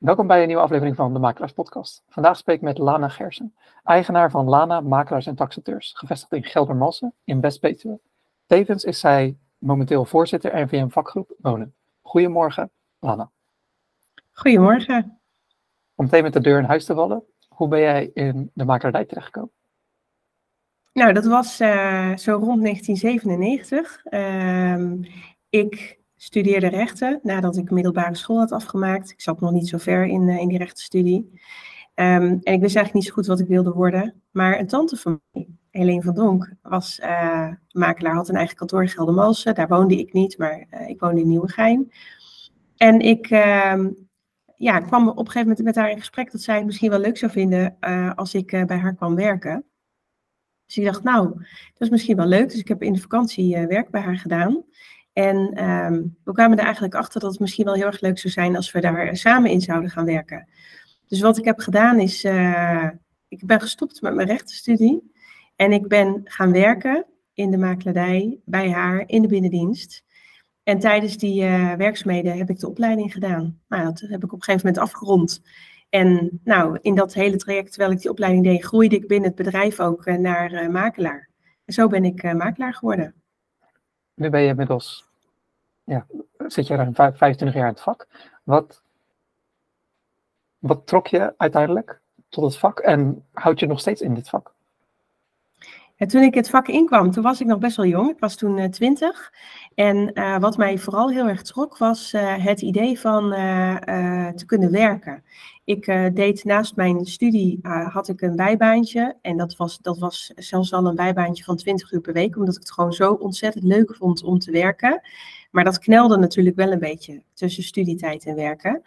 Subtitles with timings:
[0.00, 2.02] Welkom bij een nieuwe aflevering van de Makelaars Podcast.
[2.08, 7.14] Vandaag spreek ik met Lana Gersen, eigenaar van Lana Makelaars en Taxateurs, gevestigd in Geldermalsen
[7.24, 8.00] in West-Betuwe.
[8.46, 11.74] Tevens is zij momenteel voorzitter NVM vakgroep Wonen.
[12.02, 13.30] Goedemorgen, Lana.
[14.32, 15.20] Goedemorgen.
[15.94, 19.04] Om meteen met de deur in huis te vallen, hoe ben jij in de makelaardij
[19.04, 19.52] terechtgekomen?
[20.92, 24.04] Nou, dat was uh, zo rond 1997.
[24.10, 25.08] Uh,
[25.48, 29.10] ik studeerde rechten nadat ik middelbare school had afgemaakt.
[29.10, 31.30] Ik zat nog niet zo ver in, uh, in die rechtenstudie.
[31.94, 34.22] Um, en ik wist eigenlijk niet zo goed wat ik wilde worden.
[34.30, 38.82] Maar een tante van mij, Helene van Donk, was uh, makelaar, had een eigen kantoor
[38.82, 39.54] in Geldermalsen.
[39.54, 41.92] Daar woonde ik niet, maar uh, ik woonde in Nieuwegein.
[42.76, 43.84] En ik uh,
[44.56, 47.00] ja, kwam op een gegeven moment met haar in gesprek dat zij het misschien wel
[47.00, 47.76] leuk zou vinden
[48.14, 49.64] als ik bij haar kwam werken.
[50.66, 52.50] Dus ik dacht, nou, dat is misschien wel leuk.
[52.50, 54.64] Dus ik heb in de vakantie werk bij haar gedaan.
[55.20, 58.32] En um, we kwamen er eigenlijk achter dat het misschien wel heel erg leuk zou
[58.32, 60.48] zijn als we daar samen in zouden gaan werken.
[61.08, 62.88] Dus wat ik heb gedaan is, uh,
[63.28, 65.12] ik ben gestopt met mijn rechtenstudie
[65.56, 70.04] en ik ben gaan werken in de makelaardij bij haar in de binnendienst.
[70.62, 73.60] En tijdens die uh, werkzaamheden heb ik de opleiding gedaan.
[73.68, 75.42] Nou, dat heb ik op een gegeven moment afgerond.
[75.88, 79.44] En nou, in dat hele traject, terwijl ik die opleiding deed, groeide ik binnen het
[79.44, 81.28] bedrijf ook uh, naar makelaar.
[81.64, 83.14] En zo ben ik makelaar geworden.
[84.14, 85.09] Nu ben je inmiddels,
[85.84, 86.06] ja,
[86.46, 88.06] zit je ruim 25 jaar in het vak.
[88.42, 88.82] Wat,
[90.58, 94.54] wat trok je uiteindelijk tot het vak en houd je nog steeds in dit vak?
[96.06, 98.10] Toen ik het vak inkwam, toen was ik nog best wel jong.
[98.10, 99.32] Ik was toen uh, twintig.
[99.74, 103.30] En uh, wat mij vooral heel erg trok, was uh, het idee van
[104.36, 105.24] te kunnen werken.
[105.64, 107.58] Ik deed naast mijn studie,
[107.92, 109.16] had ik een bijbaantje.
[109.22, 112.54] En dat was, dat was zelfs al een bijbaantje van 20 uur per week, omdat
[112.54, 115.00] ik het gewoon zo ontzettend leuk vond om te werken.
[115.50, 118.82] Maar dat knelde natuurlijk wel een beetje tussen studietijd en werken.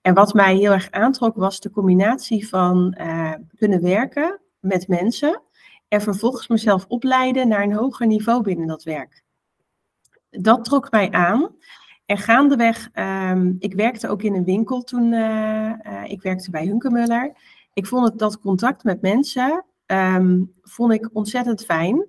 [0.00, 2.96] En wat mij heel erg aantrok, was de combinatie van
[3.56, 5.42] kunnen werken met mensen
[5.88, 9.22] en vervolgens mezelf opleiden naar een hoger niveau binnen dat werk.
[10.30, 11.56] Dat trok mij aan.
[12.06, 16.66] En gaandeweg, um, ik werkte ook in een winkel toen, uh, uh, ik werkte bij
[16.66, 17.32] Hunkemuller.
[17.72, 22.06] Ik vond het, dat contact met mensen, um, vond ik ontzettend fijn.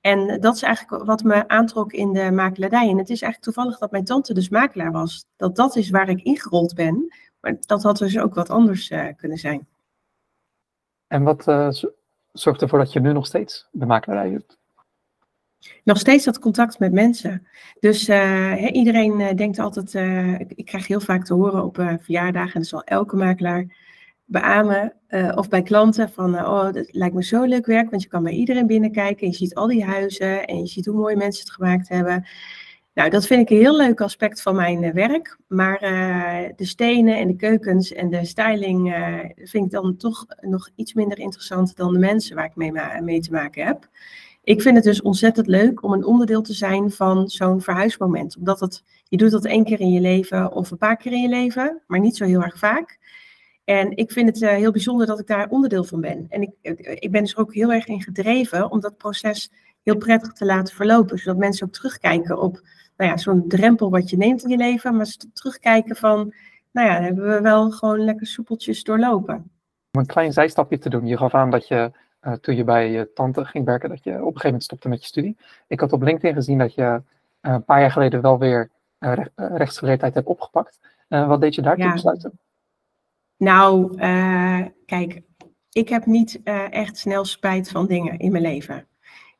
[0.00, 2.88] En dat is eigenlijk wat me aantrok in de makelaardij.
[2.88, 5.26] En het is eigenlijk toevallig dat mijn tante dus makelaar was.
[5.36, 7.14] Dat dat is waar ik ingerold ben.
[7.40, 9.68] Maar dat had dus ook wat anders uh, kunnen zijn.
[11.06, 11.46] En wat
[12.40, 14.56] zorgt ervoor dat je nu nog steeds de makelaarij doet?
[15.84, 17.46] Nog steeds dat contact met mensen.
[17.80, 19.94] Dus uh, iedereen uh, denkt altijd,
[20.40, 23.76] ik, ik, krijg heel vaak te horen op verjaardagen, en dat zal elke makelaar
[24.24, 24.92] beamen,
[25.34, 28.32] of bij klanten, van oh, dat lijkt me zo leuk werk, want je kan bij
[28.32, 31.52] iedereen binnenkijken, en je ziet al die huizen, en je ziet hoe mooi mensen het
[31.52, 32.26] gemaakt hebben.
[32.98, 35.38] Nou, dat vind ik een heel leuk aspect van mijn werk.
[35.48, 40.26] Maar uh, de stenen en de keukens en de styling uh, vind ik dan toch
[40.40, 42.72] nog iets minder interessant dan de mensen waar ik mee,
[43.02, 43.88] mee, te maken heb.
[44.42, 48.36] Ik vind het dus ontzettend leuk om een onderdeel te zijn van zo'n verhuismoment.
[48.36, 51.22] Omdat het, je doet dat één keer in je leven of een paar keer in
[51.22, 52.98] je leven, maar niet zo heel erg vaak.
[53.64, 56.26] En ik vind het heel bijzonder dat ik daar onderdeel van ben.
[56.28, 56.50] En ik,
[56.94, 59.50] ik ben dus ook heel erg in gedreven om dat proces
[59.82, 61.18] heel prettig te laten verlopen.
[61.18, 62.62] Zodat mensen ook terugkijken op
[62.98, 66.34] nou ja, zo'n drempel wat je neemt in je leven, maar terugkijken van,
[66.70, 69.34] nou ja, hebben we wel gewoon lekker soepeltjes doorlopen.
[69.92, 71.92] Om een klein zijstapje te doen, je gaf aan dat je
[72.22, 74.88] uh, toen je bij je tante ging werken, dat je op een gegeven moment stopte
[74.88, 75.36] met je studie.
[75.66, 77.02] Ik had op LinkedIn gezien dat je uh,
[77.40, 80.80] een paar jaar geleden wel weer uh, rechtsgeleerdheid hebt opgepakt.
[81.08, 81.92] wat deed je daartoe ja.
[81.92, 82.38] besluiten?
[83.36, 83.96] Nou,
[84.86, 85.20] kijk,
[85.72, 88.86] ik heb niet echt snel spijt van dingen in mijn leven.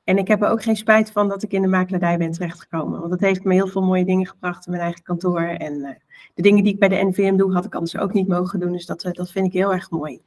[0.08, 2.98] En ik heb er ook geen spijt van dat ik in de makelaardij ben terechtgekomen.
[2.98, 5.40] Want dat heeft me heel veel mooie dingen gebracht in mijn eigen kantoor.
[5.40, 5.88] En uh,
[6.34, 8.72] de dingen die ik bij de NVM doe, had ik anders ook niet mogen doen.
[8.72, 10.20] Dus dat, uh, dat vind ik heel erg mooi.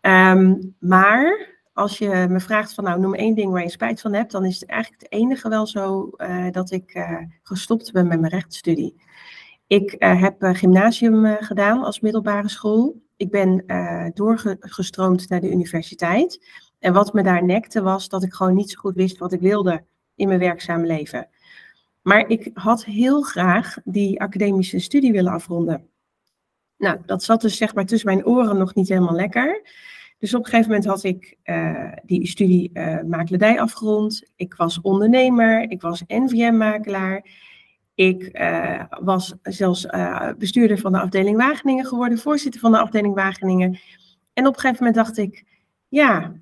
[0.00, 4.12] Um, maar als je me vraagt van nou noem één ding waar je spijt van
[4.12, 7.06] hebt, dan is het eigenlijk het enige wel zo uh, dat ik
[7.42, 8.94] gestopt ben met mijn rechtsstudie.
[9.66, 13.02] Ik heb gymnasium gedaan als middelbare school.
[13.16, 13.64] Ik ben
[14.14, 16.40] doorgestroomd naar de universiteit.
[16.80, 19.40] En wat me daar nekte was dat ik gewoon niet zo goed wist wat ik
[19.40, 19.84] wilde
[20.14, 21.28] in mijn werkzame leven.
[22.02, 25.88] Maar ik had heel graag die academische studie willen afronden.
[26.76, 29.62] Nou, dat zat dus zeg maar tussen mijn oren nog niet helemaal lekker.
[30.18, 34.22] Dus op een gegeven moment had ik uh, die studie uh, makelaardij afgerond.
[34.36, 37.24] Ik was ondernemer, ik was NVM-makelaar.
[37.94, 39.86] Ik uh, was zelfs
[40.38, 43.78] bestuurder van de afdeling Wageningen geworden, voorzitter van de afdeling Wageningen.
[44.32, 45.44] En op een gegeven moment dacht ik,
[45.88, 46.32] ja,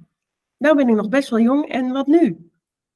[0.59, 2.51] nou ben ik nog best wel jong en wat nu?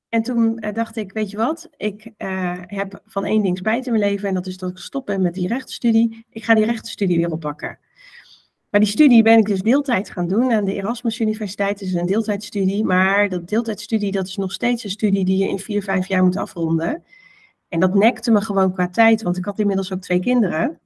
[0.09, 3.87] En toen uh, dacht ik, weet je wat, ik uh, heb van één ding spijt
[3.87, 6.27] in mijn leven en dat is dat ik gestopt ben met die rechtsstudie.
[6.31, 7.79] Ik ga die rechtsstudie weer oppakken.
[8.71, 11.81] Maar die studie ben ik dus deeltijd gaan doen aan de Erasmus Universiteit.
[11.81, 15.59] Is een deeltijdstudie, maar dat deeltijdstudie dat is nog steeds een studie die je in
[15.59, 17.05] vier, vijf jaar moet afronden.
[17.69, 20.81] En dat nekte me gewoon qua tijd, want ik had inmiddels ook twee kinderen.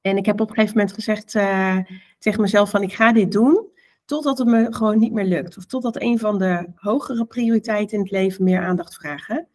[0.00, 1.78] En ik heb op een gegeven moment gezegd uh,
[2.18, 3.72] tegen mezelf van ik ga dit doen
[4.04, 5.56] totdat het me gewoon niet meer lukt.
[5.56, 9.48] Of totdat een van de hogere prioriteiten in het leven meer aandacht vragen.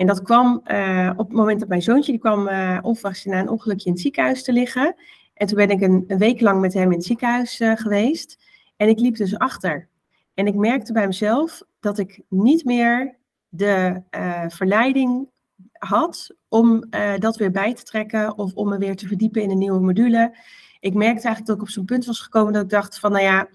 [0.00, 3.38] En dat kwam uh, op het moment dat mijn zoontje, die kwam uh, onverwachts na
[3.38, 4.94] een ongelukje in het ziekenhuis te liggen.
[5.34, 8.38] En toen ben ik een, week lang met hem in het ziekenhuis uh, geweest.
[8.76, 9.88] En ik liep dus achter.
[10.34, 13.16] En ik merkte bij mezelf dat ik niet meer
[13.48, 14.02] de
[14.48, 15.28] verleiding
[15.72, 16.84] had om
[17.18, 20.36] dat weer bij te trekken of om me weer te verdiepen in een nieuwe module.
[20.80, 23.24] Ik merkte eigenlijk dat ik op zo'n punt was gekomen dat ik dacht van, nou
[23.24, 23.48] ja,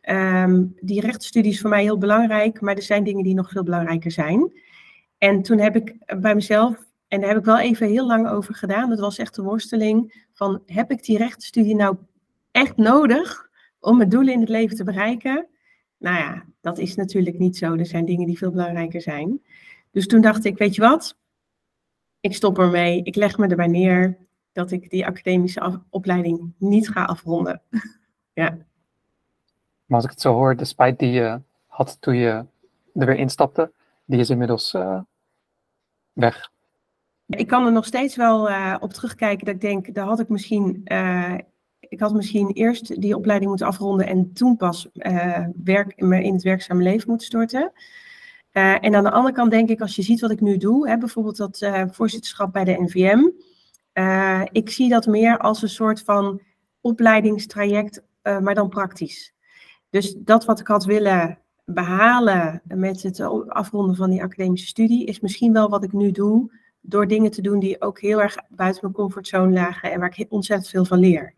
[0.00, 3.62] um, die rechtsstudie is voor mij heel belangrijk, maar er zijn dingen die nog veel
[3.62, 4.52] belangrijker zijn.
[5.18, 8.54] En toen heb ik bij mezelf, en daar heb ik wel even heel lang over
[8.54, 11.96] gedaan, dat was echt een worsteling van, heb ik die rechtenstudie nou
[12.50, 13.48] echt nodig
[13.80, 15.46] om mijn doelen in het leven te bereiken?
[15.98, 17.74] Nou ja, dat is natuurlijk niet zo.
[17.74, 19.42] Er zijn dingen die veel belangrijker zijn.
[19.90, 21.18] Dus toen dacht ik, weet je wat?
[22.20, 23.02] Ik stop ermee.
[23.02, 24.18] Ik leg me erbij neer
[24.52, 27.62] dat ik die academische opleiding niet ga afronden.
[28.32, 28.58] ja.
[29.90, 32.44] Maar als ik het zo hoor, de spijt die je had toen je
[32.94, 33.72] er weer instapte,
[34.04, 35.00] die is inmiddels uh,
[36.12, 36.50] weg.
[37.26, 40.28] Ik kan er nog steeds wel uh, op terugkijken dat ik denk, daar had ik
[40.28, 41.34] misschien, uh,
[41.80, 44.88] ik had misschien eerst die opleiding moeten afronden en toen pas
[45.64, 47.72] werk, in het werkzame leven moeten storten.
[48.52, 50.98] en aan de andere kant denk ik, als je ziet wat ik nu doe, hè,
[50.98, 53.20] bijvoorbeeld dat voorzitterschap bij de NVM,
[54.52, 56.40] ik zie dat meer als een soort van
[56.80, 59.32] opleidingstraject, maar dan praktisch.
[59.90, 65.20] Dus dat wat ik had willen behalen met het afronden van die academische studie, is
[65.20, 68.80] misschien wel wat ik nu doe, door dingen te doen die ook heel erg buiten
[68.82, 71.34] mijn comfortzone lagen en waar ik ontzettend veel van leer.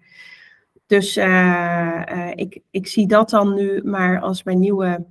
[0.86, 5.06] Dus uh, uh, ik, ik zie dat dan nu maar als mijn nieuwe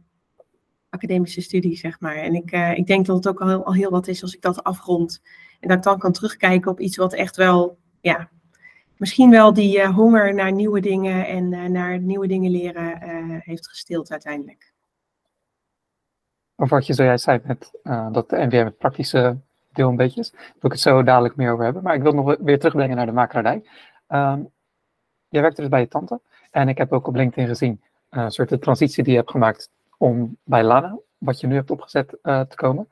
[0.90, 2.16] academische studie, zeg maar.
[2.16, 4.36] En ik, uh, ik denk dat het ook al heel, al heel wat is als
[4.36, 5.22] ik dat afrond.
[5.60, 8.30] En dat ik dan kan terugkijken op iets wat echt wel, ja,
[9.02, 12.98] misschien wel die honger naar nieuwe dingen en naar nieuwe dingen leren
[13.40, 14.74] heeft gestild uiteindelijk.
[16.56, 17.72] Of wat je zojuist zei met
[18.12, 19.38] dat de NVM het praktische
[19.72, 20.32] deel een beetje is.
[20.32, 21.84] Wil ik het zo dadelijk meer over hebben.
[21.84, 23.64] Maar ik wil nog weer terugbrengen naar de makelaardij.
[24.08, 24.50] Um,
[25.30, 26.20] jij werkte dus bij je tante.
[26.52, 29.70] En ik heb ook op LinkedIn gezien een soort de transitie die je hebt gemaakt
[29.98, 32.90] om bij Lana, wat je nu hebt opgezet, te komen.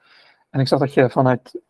[0.49, 1.61] En ik zag dat je vanuit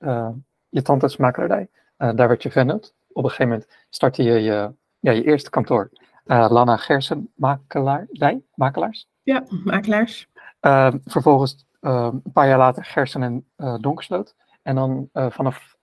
[0.70, 2.94] je tantes makelaardij, daar werd je vennoot.
[3.12, 5.90] Op een gegeven moment startte je je, ja, je eerste kantoor.
[6.24, 9.08] Lana Gersen makelaardij, makelaars.
[9.24, 10.28] Ja, makelaars.
[10.60, 14.36] Ehm, vervolgens Ehm, een paar jaar later Gersen en uh, Donkersloot.
[14.62, 15.78] En dan uh, vanaf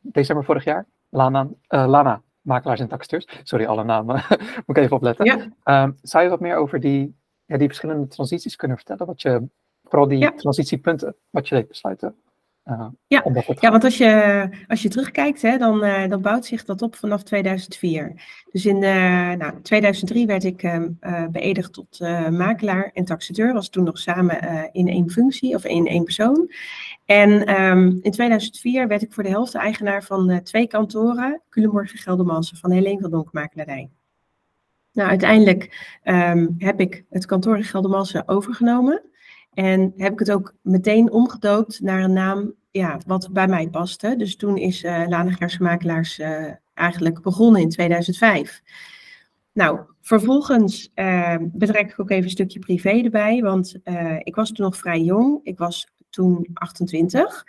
[0.00, 3.40] december vorig jaar Lana, Lana makelaars en taxateurs.
[3.42, 4.14] Sorry, alle namen
[4.66, 5.24] moet ik even opletten.
[5.64, 5.82] Ja.
[5.82, 9.06] Um, zou je wat meer over die, ja, die verschillende transities kunnen vertellen?
[9.06, 9.48] Wat je,
[9.82, 10.32] vooral die ja.
[10.32, 12.16] transitiepunten, wat je deed besluiten?
[12.64, 13.24] Uh, ja.
[13.60, 16.96] ja, want als je, als je terugkijkt, hè, dan, uh, dan bouwt zich dat op
[16.96, 18.22] vanaf 2004.
[18.52, 20.82] Dus in uh, nou, 2003 werd ik uh,
[21.30, 22.00] beëdigd tot
[22.30, 23.52] makelaar en taxateur.
[23.52, 26.50] Was toen nog samen in één functie of in één persoon.
[27.04, 31.98] En um, in 2004 werd ik voor de helft eigenaar van twee kantoren, Culemborg en
[31.98, 33.90] Geldermalsen, van Helene van Donk Makelaarij.
[34.92, 39.02] Nou, uiteindelijk um, heb ik het kantoor in Geldermalsen overgenomen.
[39.54, 44.14] En heb ik het ook meteen omgedoopt naar een naam ja, wat bij mij paste.
[44.16, 48.62] Dus toen is uh, Lanegaars Makelaars uh, eigenlijk begonnen in 2005.
[49.52, 53.80] Nou, vervolgens uh, betrek ik ook even een stukje privé erbij, want
[54.18, 55.40] ik was toen nog vrij jong.
[55.42, 57.46] Ik was toen 28.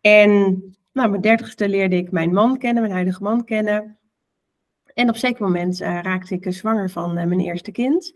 [0.00, 0.30] En
[0.92, 3.98] nou, mijn dertigste leerde ik mijn man kennen, mijn huidige man kennen.
[4.94, 8.14] En op zeker moment raakte ik zwanger van mijn eerste kind.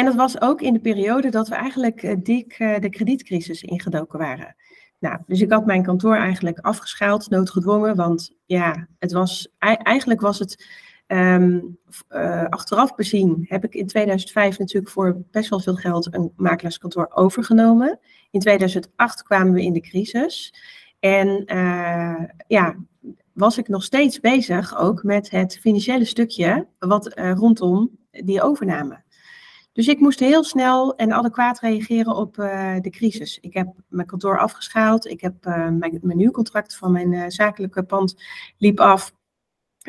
[0.00, 3.62] En dat was ook in de periode dat we eigenlijk uh, dik uh, de kredietcrisis
[3.62, 4.56] ingedoken waren.
[4.98, 10.38] Nou, dus ik had mijn kantoor eigenlijk afgeschaald, noodgedwongen, want ja, het was, eigenlijk was
[10.38, 10.66] het
[11.06, 11.78] um,
[12.10, 17.10] uh, achteraf bezien, heb ik in 2005 natuurlijk voor best wel veel geld een makelaarskantoor
[17.14, 17.98] overgenomen.
[18.30, 20.54] In 2008 kwamen we in de crisis
[20.98, 21.44] en
[22.46, 22.76] ja,
[23.32, 29.02] was ik nog steeds bezig ook met het financiële stukje wat rondom die overname.
[29.72, 33.38] Dus ik moest heel snel en adequaat reageren op uh, de crisis.
[33.38, 35.06] Ik heb mijn kantoor afgeschaald.
[35.06, 38.22] Ik heb uh, mijn, mijn huurcontract van mijn uh, zakelijke pand
[38.58, 39.12] liep af.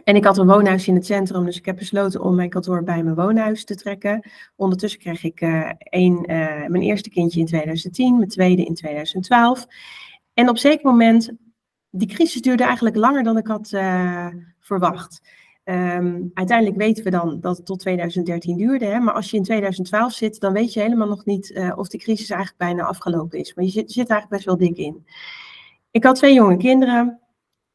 [0.03, 2.83] En ik had een woonhuis in het centrum, dus ik heb besloten om mijn kantoor
[2.83, 4.29] bij mijn woonhuis te trekken.
[4.55, 5.41] Ondertussen kreeg ik
[5.79, 6.23] een,
[6.67, 9.67] mijn eerste kindje in 2010, mijn tweede in 2012.
[10.33, 11.31] En op zeker moment,
[11.89, 13.69] die crisis duurde eigenlijk langer dan ik had
[14.59, 15.21] verwacht.
[15.63, 18.85] Ehm, uiteindelijk weten we dan dat het tot 2013 duurde.
[18.85, 18.99] Hè?
[18.99, 21.97] Maar als je in 2012 zit, dan weet je helemaal nog niet uh, of de
[21.97, 23.53] crisis eigenlijk bijna afgelopen is.
[23.53, 25.05] Maar je zit, eigenlijk best wel dik in.
[25.91, 27.19] Ik had twee jonge kinderen.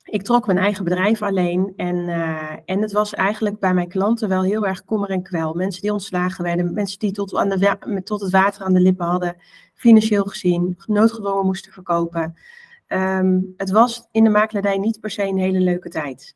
[0.05, 1.73] Ik trok mijn eigen bedrijf alleen.
[1.77, 5.55] En, uh, en het was eigenlijk bij mijn klanten wel heel erg kommer en kwel.
[5.55, 9.07] Mensen die ontslagen werden, mensen die tot, aan de, tot het water aan de lippen
[9.07, 9.37] hadden,
[9.75, 12.35] financieel gezien, noodgedwongen moesten verkopen.
[12.89, 16.35] Um, het was in de makelaardij niet per se een hele leuke tijd.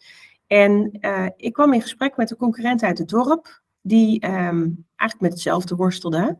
[0.50, 5.20] En uh, ik kwam in gesprek met een concurrent uit het dorp, die um, eigenlijk
[5.20, 6.38] met hetzelfde worstelde.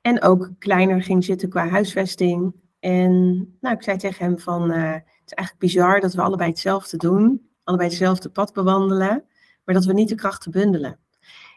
[0.00, 2.54] En ook kleiner ging zitten qua huisvesting.
[2.80, 3.12] En
[3.60, 6.96] nou, ik zei tegen hem van, uh, het is eigenlijk bizar dat we allebei hetzelfde
[6.96, 9.24] doen, allebei hetzelfde pad bewandelen,
[9.64, 10.98] maar dat we niet de krachten bundelen.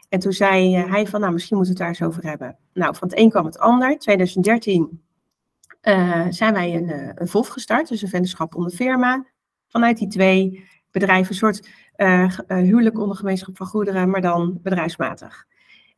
[0.08, 2.58] En toen zei uh, hij van, nou, misschien moeten we het daar eens over hebben.
[2.72, 3.98] Nou, van het een kwam het ander.
[3.98, 5.02] 2013
[6.30, 9.26] zijn wij een, een VOF gestart, dus een vennootschap onder firma.
[9.68, 10.64] Vanuit die twee
[10.98, 15.46] bedrijven, een soort uh, huwelijk onder gemeenschap van goederen, maar dan bedrijfsmatig.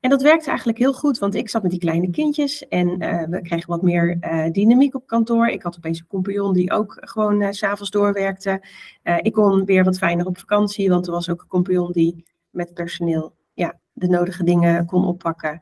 [0.01, 3.25] En dat werkte eigenlijk heel goed, want ik zat met die kleine kindjes en uh,
[3.25, 4.19] we kregen wat meer
[4.53, 5.47] dynamiek op kantoor.
[5.47, 8.63] Ik had opeens een compagnon die ook gewoon uh, s'avonds doorwerkte.
[9.23, 12.75] ik kon weer wat fijner op vakantie, want er was ook een compagnon die met
[12.75, 15.61] personeel ja, de nodige dingen kon oppakken.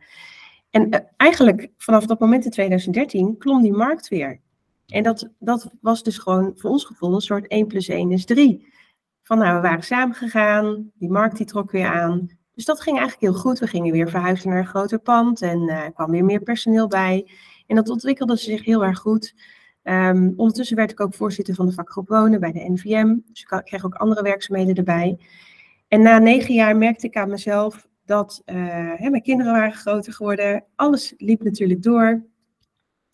[0.71, 4.41] En eigenlijk vanaf dat moment in 2013 klom die markt weer.
[4.87, 8.25] En dat, dat was dus gewoon voor ons gevoel een soort 1 plus 1 is
[8.25, 8.75] 3.
[9.27, 12.29] Van nou, we waren samen gegaan, die markt die trok weer aan.
[12.55, 13.59] Dus dat ging eigenlijk heel goed.
[13.59, 17.31] We gingen weer verhuizen naar een groter pand en uh, kwam weer meer personeel bij.
[17.67, 19.35] En dat ontwikkelde zich heel erg goed.
[19.83, 23.17] Um, ondertussen werd ik ook voorzitter van de vakgroep wonen bij de NVM.
[23.27, 25.19] Dus ik kreeg ook andere werkzaamheden erbij.
[25.89, 28.57] En na negen jaar merkte ik aan mezelf dat uh,
[28.97, 30.65] hè, mijn kinderen waren groter geworden.
[30.75, 32.25] Alles liep natuurlijk door.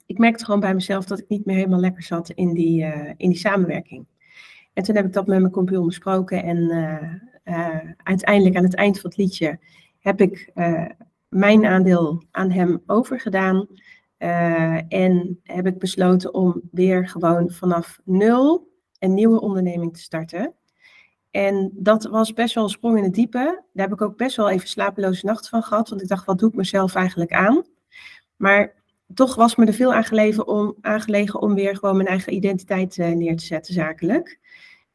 [0.07, 3.09] Ik merkte gewoon bij mezelf dat ik niet meer helemaal lekker zat in die, uh,
[3.17, 4.07] in die samenwerking.
[4.73, 6.43] En toen heb ik dat met mijn compagnon besproken.
[6.43, 9.59] En uh, uh, uiteindelijk aan het eind van het liedje
[9.99, 10.89] heb ik uh,
[11.29, 13.67] mijn aandeel aan hem overgedaan.
[14.89, 20.55] en heb ik besloten om weer gewoon vanaf nul een nieuwe onderneming te starten.
[21.31, 23.63] En dat was best wel een sprong in het diepe.
[23.73, 25.89] Daar heb ik ook best wel even slapeloze nachten van gehad.
[25.89, 27.65] Want ik dacht, wat doe ik mezelf eigenlijk aan?
[28.37, 28.75] Maar
[29.15, 33.37] toch was me er veel aangelegen om, aangelegen om weer gewoon mijn eigen identiteit neer
[33.37, 34.39] te zetten zakelijk.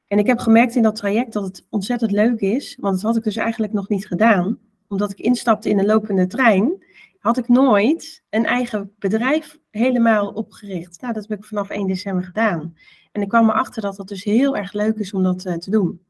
[0.08, 3.18] En ik heb gemerkt in dat traject dat het ontzettend leuk is, want dat had
[3.18, 4.60] ik dus eigenlijk nog niet gedaan.
[4.88, 6.84] Omdat ik instapte in een lopende trein,
[7.20, 11.02] had ik nooit een eigen bedrijf helemaal opgericht.
[11.02, 12.76] Nou, dat heb ik vanaf 1 december gedaan.
[13.12, 15.72] En ik kwam erachter dat het dus heel erg leuk is om dat uh, te
[15.72, 16.02] doen.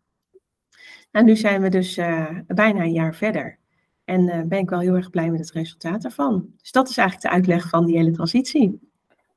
[1.11, 3.59] Nou, nu zijn we dus uh, bijna een jaar verder.
[4.03, 6.53] En uh, ben ik wel heel erg blij met het resultaat daarvan.
[6.57, 8.79] Dus dat is eigenlijk de uitleg van die hele transitie.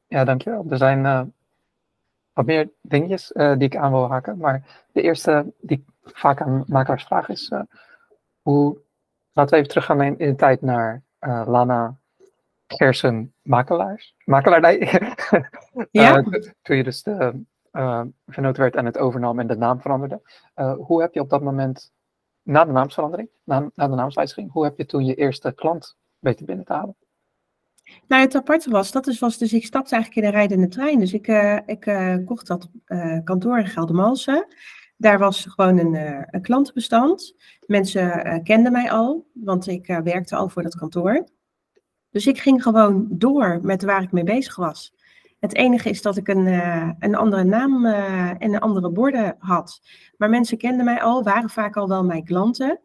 [0.07, 0.67] Ja, dankjewel.
[0.69, 1.33] Er zijn
[2.41, 4.39] wat meer dingetjes uh, die ik aan wil haken.
[4.39, 7.61] Maar de eerste die ik vaak aan makelaars vraag is: uh,
[8.43, 8.89] hoe.
[9.33, 11.97] Laten we even teruggaan in, in de tijd naar uh, Lana
[12.67, 14.15] Gersen makelaars.
[14.25, 14.79] Makelaardij.
[15.91, 16.23] ja.
[16.63, 17.43] toen je dus de
[18.27, 20.21] vernoot werd en het overnam en de naam veranderde.
[20.77, 21.93] hoe heb je op dat moment,
[22.43, 26.47] na de naamsverandering, na, na de naamswijziging, hoe heb je toen je eerste klant weten
[26.47, 26.97] binnen te halen?
[28.09, 30.99] Nou, het aparte was, dat was dus, ik stapte eigenlijk in een rijdende trein.
[30.99, 34.47] Dus ik, uh, ik uh, kocht dat uh, kantoor in Geldermalsen.
[34.97, 37.35] Daar was gewoon een, klantenbestand.
[37.67, 41.29] Mensen kenden mij al, want ik werkte al voor dat kantoor.
[42.11, 44.95] Dus ik ging gewoon door met waar ik mee bezig was.
[45.39, 46.47] Het enige is dat ik een,
[46.99, 47.87] een andere naam
[48.39, 49.81] en andere borden had.
[50.17, 52.81] Maar mensen kenden mij al, waren vaak al wel mijn klanten.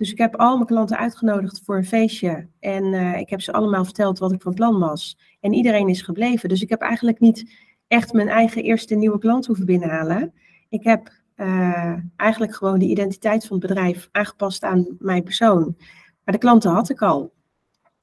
[0.00, 2.48] Dus ik heb al mijn klanten uitgenodigd voor een feestje.
[2.60, 5.18] En uh, ik heb ze allemaal verteld wat ik van plan was.
[5.40, 6.48] En iedereen is gebleven.
[6.48, 7.52] Dus ik heb eigenlijk niet
[7.86, 10.32] echt mijn eigen eerste nieuwe klant hoeven binnenhalen.
[10.68, 15.76] Ik heb uh, eigenlijk gewoon de identiteit van het bedrijf aangepast aan mijn persoon.
[16.24, 17.32] Maar de klanten had ik al.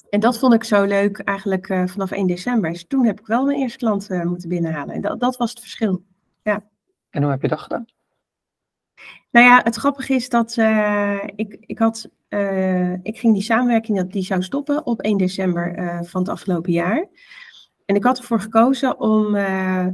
[0.10, 2.72] En dat vond ik zo leuk eigenlijk uh, vanaf 1 december.
[2.72, 4.96] Dus toen heb ik wel mijn eerste klant moeten binnenhalen.
[4.96, 6.04] En dat, dat was het verschil.
[6.44, 6.63] Ja.
[7.10, 7.86] En hoe heb je dat gedaan?
[9.32, 13.98] Nou ja, het grappige is dat uh, ik, ik had, uh, ik ging die samenwerking,
[13.98, 17.08] dat die zou stoppen op 1 december uh, van het afgelopen jaar.
[17.86, 19.38] En ik had ervoor gekozen om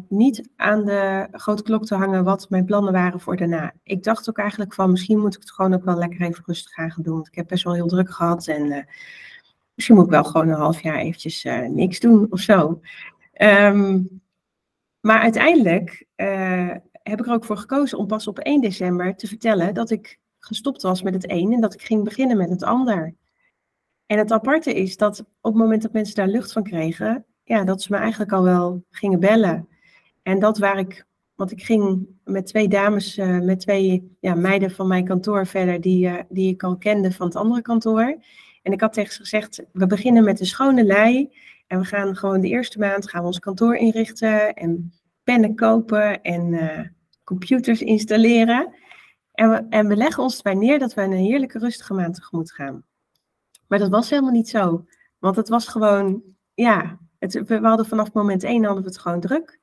[0.10, 3.74] niet aan de grote klok te hangen wat mijn plannen waren voor daarna.
[3.84, 6.78] Ik dacht ook eigenlijk van misschien moet ik het gewoon ook wel lekker even rustig
[6.78, 7.14] aan gaan doen.
[7.14, 8.88] Want ik heb best wel heel druk gehad en
[9.76, 12.82] misschien moet ik wel gewoon een half jaar eventjes niks doen of zo.
[13.42, 14.22] Um,
[15.00, 16.06] maar uiteindelijk
[17.04, 20.20] heb ik er ook voor gekozen om pas op 1 december te vertellen dat ik
[20.40, 23.16] gestopt was met het een en dat ik ging beginnen met het ander.
[24.06, 27.64] En het aparte is dat op het moment dat mensen daar lucht van kregen, ja,
[27.64, 29.68] dat ze me eigenlijk al wel gingen bellen.
[30.22, 31.06] En dat waar ik
[31.36, 35.82] Want ik ging met twee dames, uh, met twee ja, meiden van mijn kantoor verder,
[35.82, 38.18] die, uh, die ik al kende van het andere kantoor.
[38.62, 41.30] En ik had tegen ze gezegd, we beginnen met een schone lei.
[41.68, 44.94] En we gaan gewoon de eerste maand gaan we ons kantoor inrichten en
[45.24, 46.80] pennen kopen en uh,
[47.24, 48.74] computers installeren.
[49.32, 52.52] En we, en we leggen ons erbij neer dat we een heerlijke rustige maand tegemoet
[52.52, 52.84] gaan.
[53.68, 54.86] Maar dat was helemaal niet zo.
[55.20, 56.22] Want het was gewoon,
[56.54, 59.60] ja, het, we hadden vanaf moment één hadden we het gewoon druk.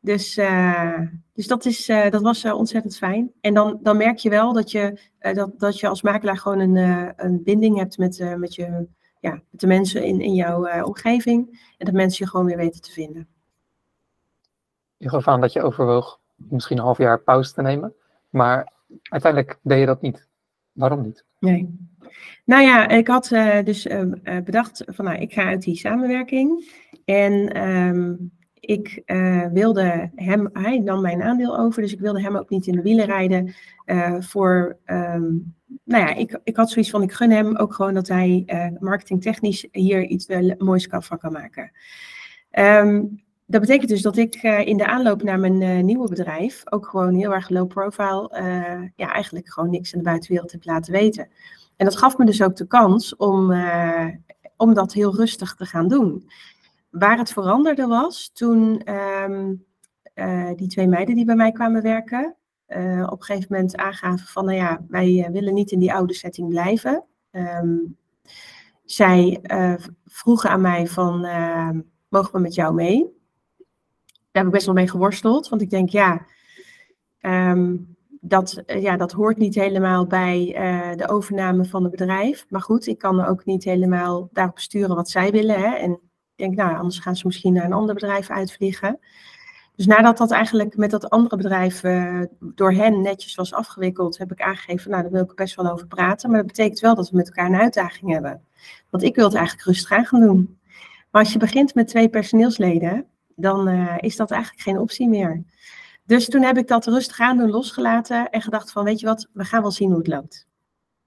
[0.00, 1.00] Dus, uh,
[1.32, 3.32] dus dat, is, uh, dat was ontzettend fijn.
[3.40, 6.76] En dan, dan merk je wel dat je, dat, dat je als makelaar gewoon een,
[7.16, 8.86] een binding hebt met, met, je,
[9.20, 11.70] ja, met de mensen in, in jouw omgeving.
[11.78, 13.35] En dat mensen je gewoon weer weten te vinden.
[14.96, 17.94] Je gaf aan dat je overwoog misschien een half jaar pauze te nemen.
[18.30, 18.72] Maar
[19.02, 20.28] uiteindelijk deed je dat niet.
[20.72, 21.24] Waarom niet?
[21.38, 21.88] Nee.
[22.44, 24.02] Nou ja, ik had uh, dus uh,
[24.44, 26.74] bedacht van nou, ik ga uit die samenwerking.
[27.04, 29.02] En um, ik
[29.52, 32.82] wilde hem, hij nam mijn aandeel over, dus ik wilde hem ook niet in de
[32.82, 33.54] wielen rijden.
[34.22, 38.08] voor, um, nou ja, ik, ik had zoiets van, ik gun hem ook gewoon dat
[38.08, 38.44] hij
[38.80, 40.26] marketingtechnisch hier iets
[40.58, 41.70] moois van kan maken.
[42.58, 47.14] Um, dat betekent dus dat ik in de aanloop naar mijn nieuwe bedrijf ook gewoon
[47.14, 48.30] heel erg low profile,
[48.96, 51.28] ja, eigenlijk gewoon niks aan de buitenwereld heb laten weten.
[51.76, 53.54] En dat gaf me dus ook de kans om,
[54.56, 56.30] om dat heel rustig te gaan doen.
[56.90, 62.36] Waar het veranderde was toen uh, die twee meiden die bij mij kwamen werken,
[63.06, 66.48] op een gegeven moment aangaven van, nou ja, wij willen niet in die oude setting
[66.48, 67.04] blijven.
[67.30, 67.96] Um,
[68.84, 69.40] zij
[70.04, 71.20] vroegen aan mij van,
[72.08, 73.15] mogen we met jou mee?
[74.36, 76.26] Daar heb ik best wel mee geworsteld, want ik denk, ja,
[77.20, 82.46] um, dat, eh, ja, dat hoort niet helemaal bij uh, de overname van het bedrijf.
[82.48, 85.60] Maar goed, ik kan ook niet helemaal daarop sturen wat zij willen.
[85.60, 85.74] Hè.
[85.74, 86.00] En ik
[86.34, 88.98] denk, nou, anders gaan ze misschien naar een ander bedrijf uitvliegen.
[89.76, 94.32] Dus nadat dat eigenlijk met dat andere bedrijf uh, door hen netjes was afgewikkeld, heb
[94.32, 96.30] ik aangegeven, nou, daar wil ik best wel over praten.
[96.30, 98.42] Maar dat betekent wel dat we met elkaar een uitdaging hebben.
[98.90, 100.58] Want ik wil het eigenlijk rustig aan gaan doen.
[101.10, 105.44] Maar als je begint met twee personeelsleden, dan uh, is dat eigenlijk geen optie meer.
[106.04, 109.28] Dus toen heb ik dat rustig aan doen losgelaten en gedacht van, weet je wat,
[109.32, 110.46] we gaan wel zien hoe het loopt.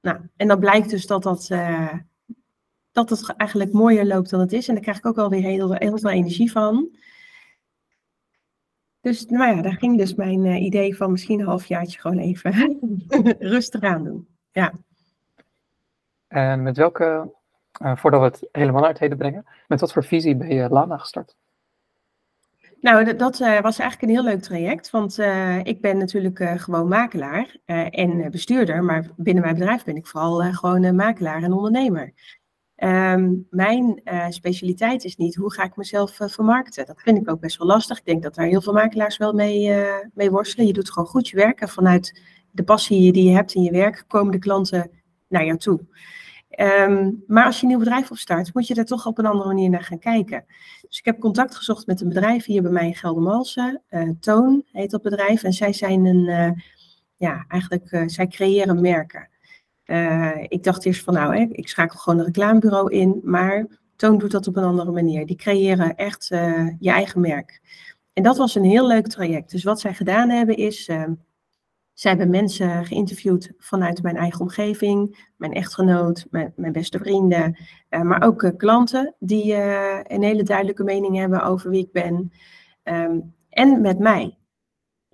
[0.01, 1.93] Nou, en dan blijkt dus dat dat, uh,
[2.91, 4.67] dat het eigenlijk mooier loopt dan het is.
[4.67, 6.97] En daar krijg ik ook wel weer heel, veel energie van.
[9.01, 12.79] Dus nou ja, daar ging dus mijn uh, idee van misschien een halfjaartje gewoon even
[13.55, 14.27] rustig aan doen.
[14.51, 14.73] Ja.
[16.27, 17.35] En met welke,
[17.71, 21.35] voordat we het helemaal uit heden brengen, met wat voor visie ben je Lana gestart?
[22.81, 26.53] Nou, dat, uh, was eigenlijk een heel leuk traject, want uh, ik ben natuurlijk uh,
[26.55, 27.57] gewoon makelaar
[27.89, 32.13] en bestuurder, maar binnen mijn bedrijf ben ik vooral gewoon makelaar en ondernemer.
[32.83, 36.85] Um, mijn specialiteit is niet hoe ga ik mezelf vermarkten.
[36.85, 37.97] Dat vind ik ook best wel lastig.
[37.97, 39.75] Ik denk dat daar heel veel makelaars wel mee,
[40.13, 40.67] mee worstelen.
[40.67, 43.71] Je doet gewoon goed je werk en vanuit de passie die je hebt in je
[43.71, 44.91] werk komen de klanten
[45.27, 45.79] naar jou toe.
[46.57, 49.47] Um, maar als je een nieuw bedrijf opstart, moet je daar toch op een andere
[49.47, 50.45] manier naar gaan kijken.
[50.87, 53.81] Dus ik heb contact gezocht met een bedrijf hier bij mij in Geldermalsen.
[53.89, 55.43] Uh, Toon heet dat bedrijf.
[55.43, 56.51] En zij zijn een, uh,
[57.15, 59.29] ja, eigenlijk, uh, zij creëren merken.
[60.47, 63.19] ik dacht eerst van, nou, hè, ik schakel gewoon een reclamebureau in.
[63.23, 65.25] Maar Toon doet dat op een andere manier.
[65.25, 66.27] Die creëren echt
[66.79, 67.61] je eigen merk.
[68.13, 69.51] En dat was een heel leuk traject.
[69.51, 71.13] Dus wat zij gedaan hebben is ehm,
[71.99, 77.57] zij hebben mensen geïnterviewd vanuit mijn eigen omgeving, mijn echtgenoot, mijn, mijn beste vrienden,
[77.89, 81.91] uh, maar ook uh, klanten die uh, een hele duidelijke mening hebben over wie ik
[81.91, 82.31] ben
[82.83, 84.37] um, en met mij.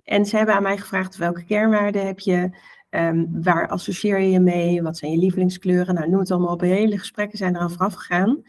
[0.04, 2.50] En ze hebben aan mij gevraagd welke kernwaarden heb je,
[2.90, 6.60] um, waar associeer je je mee, wat zijn je lievelingskleuren, nou noem het allemaal op,
[6.60, 8.42] hele gesprekken zijn eraan vooraf gegaan.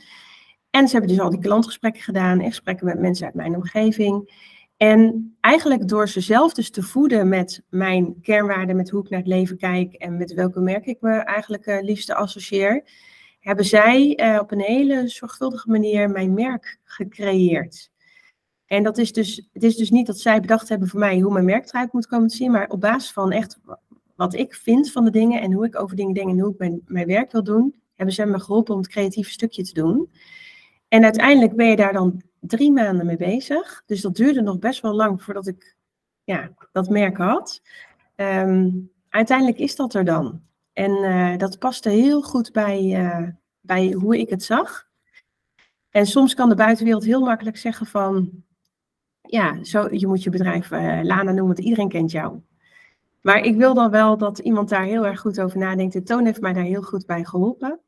[0.69, 4.45] En ze hebben dus al die klantgesprekken gedaan en gesprekken met mensen uit mijn omgeving.
[4.77, 9.19] En eigenlijk door ze zelf dus te voeden met mijn kernwaarden, met hoe ik naar
[9.19, 12.83] het leven kijk en met welke merk ik me eigenlijk uh, liefste associeer,
[13.39, 17.91] hebben zij uh, op een hele zorgvuldige manier mijn merk gecreëerd.
[18.65, 21.33] En dat is dus, het is dus niet dat zij bedacht hebben voor mij hoe
[21.33, 23.59] mijn merk eruit moet komen te zien, maar op basis van echt
[24.15, 26.57] wat ik vind van de dingen en hoe ik over dingen denk en hoe ik
[26.57, 30.11] mijn, mijn werk wil doen, hebben ze me geholpen om het creatieve stukje te doen.
[30.87, 33.83] En uiteindelijk ben je daar dan drie maanden mee bezig.
[33.85, 35.75] Dus dat duurde nog best wel lang voordat ik
[36.23, 37.61] ja, dat merk had.
[38.15, 40.41] Um, uiteindelijk is dat er dan.
[40.73, 43.27] En uh, dat paste heel goed bij, uh,
[43.61, 44.87] bij hoe ik het zag.
[45.89, 48.43] En soms kan de buitenwereld heel makkelijk zeggen van...
[49.21, 52.41] Ja, zo, je moet je bedrijf uh, Lana noemen, want iedereen kent jou.
[53.21, 55.93] Maar ik wil dan wel dat iemand daar heel erg goed over nadenkt.
[55.93, 57.79] De Toon heeft mij daar heel goed bij geholpen.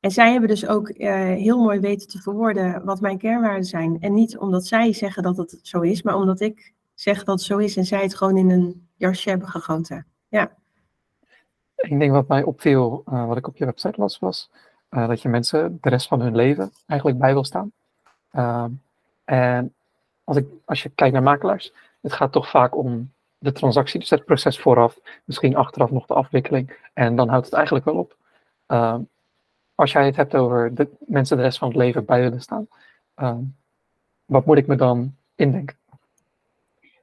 [0.00, 3.96] En zij hebben dus ook uh, heel mooi weten te verwoorden wat mijn kernwaarden zijn.
[4.00, 7.46] En niet omdat zij zeggen dat het zo is, maar omdat ik zeggen dat het
[7.46, 10.06] zo is en zij het gewoon in een jasje hebben gegoten.
[10.28, 10.52] Ja.
[11.76, 14.50] Een ding wat mij opviel, uh, wat ik op je website las, was
[14.90, 17.72] uh, dat je mensen de rest van hun leven eigenlijk bij wil staan.
[18.32, 18.64] Uh,
[19.24, 19.74] en
[20.24, 24.10] als, ik, als je kijkt naar makelaars, het gaat toch vaak om de transactie, dus
[24.10, 26.76] het proces vooraf, misschien achteraf nog de afwikkeling.
[26.92, 28.16] En dan houdt het eigenlijk wel op.
[29.76, 32.68] Als jij het hebt over de mensen de rest van het leven bij willen staan,
[33.14, 33.40] ehm,
[34.24, 35.76] wat moet ik me dan indenken?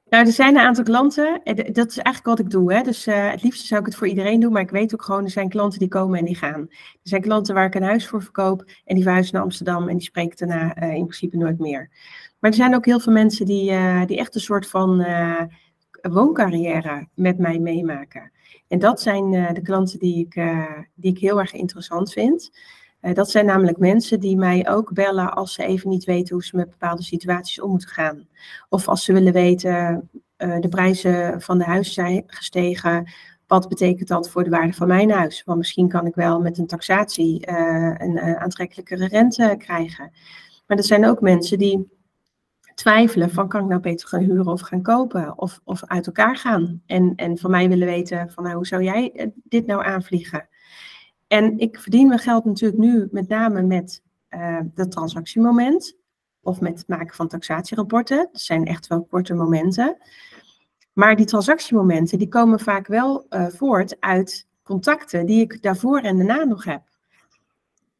[0.08, 1.40] Nou, er zijn een aantal klanten,
[1.72, 2.72] dat is eigenlijk wat ik doe.
[2.72, 2.82] Hè?
[2.82, 5.24] Dus uh, het liefst zou ik het voor iedereen doen, maar ik weet ook gewoon,
[5.24, 6.60] er zijn klanten die komen en die gaan.
[6.70, 9.96] Er zijn klanten waar ik een huis voor verkoop en die verhuizen naar Amsterdam en
[9.96, 11.90] die spreken daarna uh, in principe nooit meer.
[12.38, 15.00] Maar er zijn ook heel veel mensen die, uh, die echt een soort van
[16.10, 18.32] wooncarrière met mij meemaken.
[18.68, 20.34] En dat zijn de klanten die ik,
[20.94, 22.50] die ik heel erg interessant vind.
[23.00, 26.44] Uh, dat zijn namelijk mensen die mij ook bellen als ze even niet weten hoe
[26.44, 28.28] ze met bepaalde situaties om moeten gaan.
[28.68, 33.12] Of als ze willen weten, de prijzen van de huis zijn gestegen.
[33.46, 35.42] Wat betekent dat voor de waarde van mijn huis?
[35.44, 37.48] Want misschien kan ik wel met een taxatie
[38.02, 40.12] een aantrekkelijkere rente krijgen.
[40.66, 41.93] Maar er zijn ook mensen die
[42.74, 46.36] twijfelen van kan ik nou beter gaan huren of gaan kopen of, of uit elkaar
[46.36, 46.82] gaan.
[46.86, 50.48] En, en van mij willen weten van nou, hoe zou jij dit nou aanvliegen?
[51.26, 55.96] En ik verdien mijn geld natuurlijk nu met name met uh, dat transactiemoment
[56.42, 58.28] of met het maken van taxatierapporten.
[58.32, 59.96] Dat zijn echt wel korte momenten.
[60.92, 66.16] Maar die transactiemomenten die komen vaak wel uh, voort uit contacten die ik daarvoor en
[66.16, 66.82] daarna nog heb.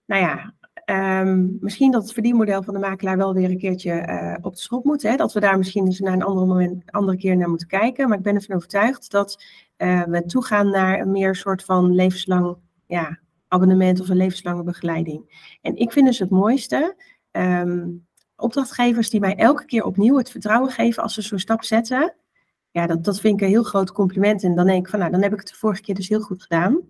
[0.06, 0.54] Nou ja,
[0.87, 4.61] um, misschien dat het verdienmodel van de makelaar wel weer een keertje uh, op de
[4.61, 5.03] schop moet.
[5.03, 5.16] Hè?
[5.16, 8.09] Dat we daar misschien eens naar een andere, moment, andere keer naar moeten kijken.
[8.09, 9.42] Maar ik ben ervan overtuigd dat
[9.77, 13.18] we toegaan naar een meer soort van levenslang ja,
[13.49, 15.57] abonnement of een levenslange begeleiding.
[15.62, 16.97] En ik vind dus het mooiste,
[17.31, 22.14] um, opdrachtgevers die mij elke keer opnieuw het vertrouwen geven als ze zo'n stap zetten.
[22.70, 24.42] Ja, dat, dat vind ik een heel groot compliment.
[24.42, 26.20] En dan denk ik van, nou, dan heb ik het de vorige keer dus heel
[26.20, 26.81] goed gedaan.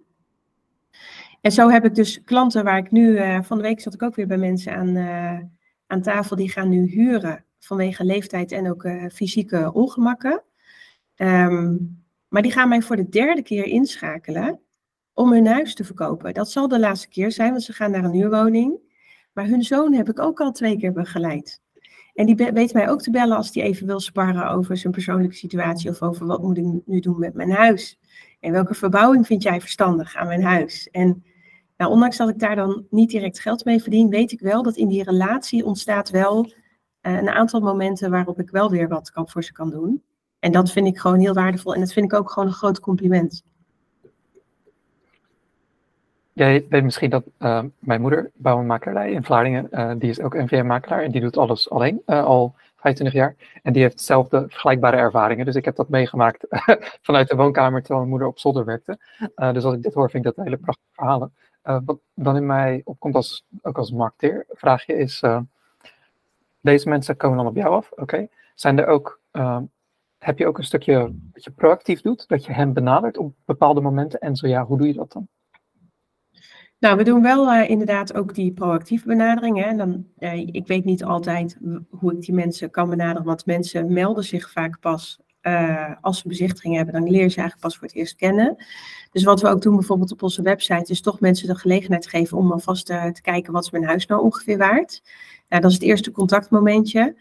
[1.45, 4.03] En zo heb ik dus klanten waar ik nu, uh, van de week zat ik
[4.03, 5.39] ook weer bij mensen aan, uh,
[5.87, 10.43] aan tafel, die gaan nu huren vanwege leeftijd en ook uh, fysieke ongemakken.
[11.17, 14.61] Um, maar die gaan mij voor de derde keer inschakelen
[15.13, 16.35] om hun huis te verkopen.
[16.35, 18.79] Dat zal de laatste keer zijn, want ze gaan naar een huurwoning.
[19.33, 21.63] Maar hun zoon heb ik ook al twee keer begeleid.
[22.15, 25.37] En die weet mij ook te bellen als hij even wil sparren over zijn persoonlijke
[25.37, 28.01] situatie of over wat moet ik nu doen met mijn huis.
[28.41, 30.89] En welke verbouwing vind jij verstandig aan mijn huis?
[30.91, 31.25] En
[31.77, 34.77] nou, ondanks dat ik daar dan niet direct geld mee verdien, weet ik wel dat
[34.77, 36.53] in die relatie ontstaat wel uh,
[37.17, 40.03] een aantal momenten waarop ik wel weer wat kan, voor ze kan doen.
[40.39, 42.81] En dat vind ik gewoon heel waardevol en dat vind ik ook gewoon een groot
[42.81, 43.43] compliment.
[46.33, 51.03] Jij weet misschien dat uh, mijn moeder, bouwmakelaar in Vlaardingen, uh, die is ook NVM-makelaar
[51.03, 53.37] en die doet alles alleen, uh, al 25 jaar.
[53.63, 55.45] En die heeft zelfde vergelijkbare ervaringen.
[55.45, 56.47] Dus ik heb dat meegemaakt
[57.07, 58.99] vanuit de woonkamer terwijl mijn moeder op zolder werkte.
[59.35, 61.33] dus als ik dit hoor, vind ik dat hele prachtige verhalen.
[61.85, 65.23] Wat dan in mij opkomt als, ook als marketeer, vraag je is,
[66.61, 68.29] deze mensen komen dan op jou af, oké.
[68.55, 69.21] Zijn er ook,
[70.19, 73.81] heb je ook een stukje dat je proactief doet, dat je hen benadert op bepaalde
[73.81, 74.21] momenten?
[74.21, 75.29] En zo ja, hoe doe je dat dan?
[76.79, 79.65] Nou, we doen wel inderdaad ook die proactieve benadering.
[79.65, 79.77] Hè.
[79.77, 80.07] Dan,
[80.53, 81.59] ik weet niet altijd
[81.91, 86.29] hoe ik die mensen kan benaderen, want mensen melden zich vaak pas uh, als ze
[86.29, 86.95] bezichtiging hebben.
[86.95, 88.57] Dan leer je ze eigenlijk pas voor het eerst kennen.
[89.11, 92.39] Dus wat we ook doen bijvoorbeeld op onze website, is toch mensen de gelegenheid geven
[92.39, 95.03] om alvast te kijken wat is mijn huis nou ongeveer waard.
[95.49, 97.17] Nou, dat is het eerste contactmomentje.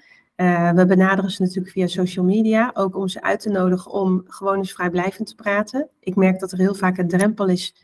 [0.76, 4.58] we benaderen ze natuurlijk via social media, ook om ze uit te nodigen om gewoon
[4.58, 5.90] eens vrijblijvend te praten.
[6.00, 7.76] Ik merk dat er heel vaak een drempel is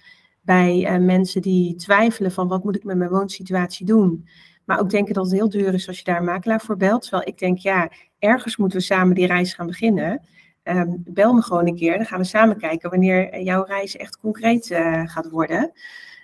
[0.42, 4.28] bij mensen die twijfelen van wat moet ik met mijn woonsituatie doen.
[4.70, 7.02] Maar ook denken dat het heel duur is als je daar een makelaar voor belt.
[7.02, 10.22] Terwijl ik denk, ja, ergens moeten we samen die reis gaan beginnen.
[10.64, 14.18] Um, bel me gewoon een keer, dan gaan we samen kijken wanneer jouw reis echt
[14.18, 15.72] concreet uh, gaat worden.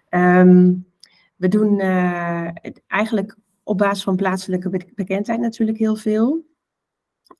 [0.09, 0.85] Um,
[1.35, 2.47] we doen uh,
[2.87, 6.45] eigenlijk op basis van plaatselijke bekendheid natuurlijk heel veel.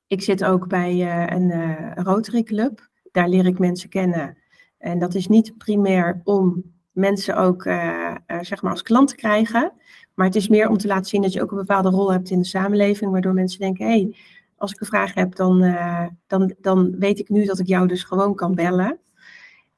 [0.08, 1.52] Ik zit ook bij een
[1.96, 2.90] Rotary Club.
[3.12, 4.38] Daar leer ik mensen kennen.
[4.78, 7.66] En dat is niet primair om mensen ook
[8.28, 9.72] uh, zeg maar als klant te krijgen.
[10.14, 12.30] Maar het is meer om te laten zien dat je ook een bepaalde rol hebt
[12.30, 13.12] in de samenleving.
[13.12, 14.16] Waardoor mensen denken, hé, hey,
[14.58, 17.88] als ik een vraag heb, dan, uh, dan, dan weet ik nu dat ik jou
[17.88, 19.00] dus gewoon kan bellen.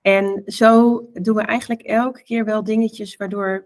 [0.02, 3.66] En zo doen we eigenlijk elke keer wel dingetjes waardoor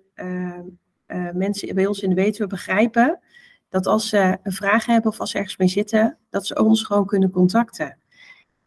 [1.33, 3.19] mensen bij ons in de wetenschap begrijpen
[3.69, 6.83] dat als ze een vraag hebben of als ze ergens mee zitten, dat ze ons
[6.83, 7.97] gewoon kunnen contacten.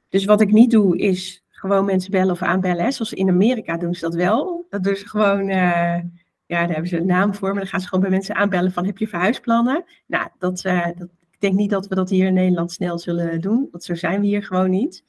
[0.08, 2.84] Dus wat ik niet doe is gewoon mensen bellen of aanbellen.
[2.84, 2.90] Hè.
[2.90, 4.66] Zoals in Amerika doen ze dat wel.
[4.68, 5.98] Dat doen ze gewoon, uh,
[6.46, 8.72] ja, daar hebben ze een naam voor, maar dan gaan ze gewoon bij mensen aanbellen
[8.72, 9.84] van heb je verhuisplannen?
[10.06, 13.40] Nou, dat, uh, dat, ik denk niet dat we dat hier in Nederland snel zullen
[13.40, 15.04] doen, want zo zijn we hier gewoon niet.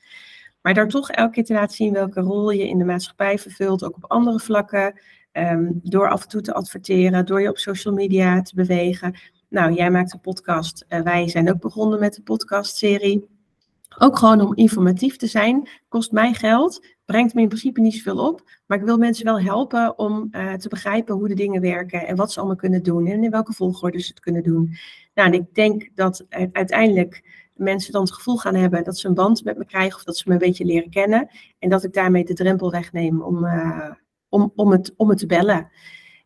[0.62, 3.84] Maar daar toch elke keer te laten zien welke rol je in de maatschappij vervult,
[3.84, 5.00] ook op andere vlakken.
[5.32, 9.15] Ehm, door af en toe te adverteren, door je op social media te bewegen.
[9.50, 10.86] Nou, jij maakt een podcast.
[10.89, 13.35] Uh, wij zijn ook begonnen met de podcastserie.
[13.97, 15.69] Ook gewoon om informatief te zijn.
[15.88, 16.86] Kost mij geld.
[17.05, 18.49] Brengt me in principe niet zoveel op.
[18.65, 22.08] Maar ik wil mensen wel helpen om uh, te begrijpen hoe de dingen werken.
[22.08, 23.08] En wat ze allemaal kunnen doen.
[23.08, 24.75] En in welke volgorde ze het kunnen doen.
[25.13, 29.13] Nou, en ik denk dat uiteindelijk mensen dan het gevoel gaan hebben dat ze een
[29.13, 29.95] band met me krijgen.
[29.95, 31.29] Of dat ze me een beetje leren kennen.
[31.60, 33.91] En dat ik daarmee de drempel wegneem om, uh,
[34.29, 35.69] om, om, het, om het te bellen.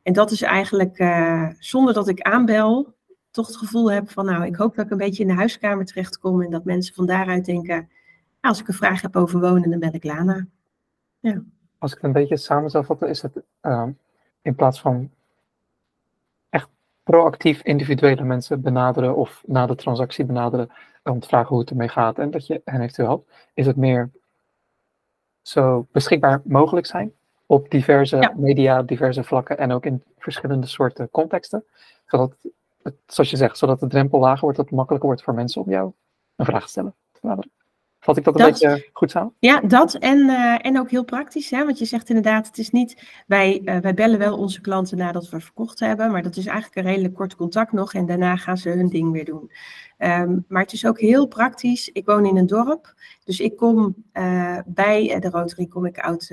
[0.04, 2.98] En dat is eigenlijk uh, zonder dat ik aanbel
[3.32, 5.86] toch het gevoel heb van, nou, ik hoop dat ik een beetje in de huiskamer
[5.86, 7.90] terechtkom en dat mensen van daaruit denken,
[8.42, 10.48] als ik een vraag heb over wonen, dan ben ik Lana.
[11.20, 11.42] Ja.
[11.78, 13.88] Als ik het een beetje samen zou vatten, is het uh,
[14.42, 15.12] in plaats van
[16.50, 16.70] echt
[17.04, 20.70] proactief individuele mensen benaderen of na de transactie benaderen
[21.04, 23.76] om te vragen hoe het ermee gaat en dat je hen eventueel helpt, is het
[23.76, 24.10] meer
[25.42, 27.14] zo beschikbaar mogelijk zijn
[27.46, 28.34] op diverse ja.
[28.38, 31.66] media, diverse vlakken en ook in verschillende soorten contexten,
[32.06, 32.36] zodat
[33.06, 35.70] zoals je zegt, zodat de drempel lager wordt, dat het makkelijker wordt voor mensen om
[35.70, 35.92] jou
[36.36, 36.96] een vraag te stellen.
[38.00, 39.34] Vat ik dat een beetje goed samen?
[39.40, 41.50] Ja, dat en, uh, en ook heel praktisch.
[41.50, 41.66] Hè?
[41.66, 45.30] Want je zegt inderdaad, het is niet, wij, uh, wij bellen wel onze klanten nadat
[45.30, 48.58] we verkocht hebben, maar dat is eigenlijk een redelijk kort contact nog en daarna gaan
[48.58, 49.52] ze hun ding weer doen.
[49.98, 51.90] Um, maar het is ook heel praktisch.
[51.90, 56.32] Ik woon in een dorp, dus ik kom uh, bij de Rotary kom ik oud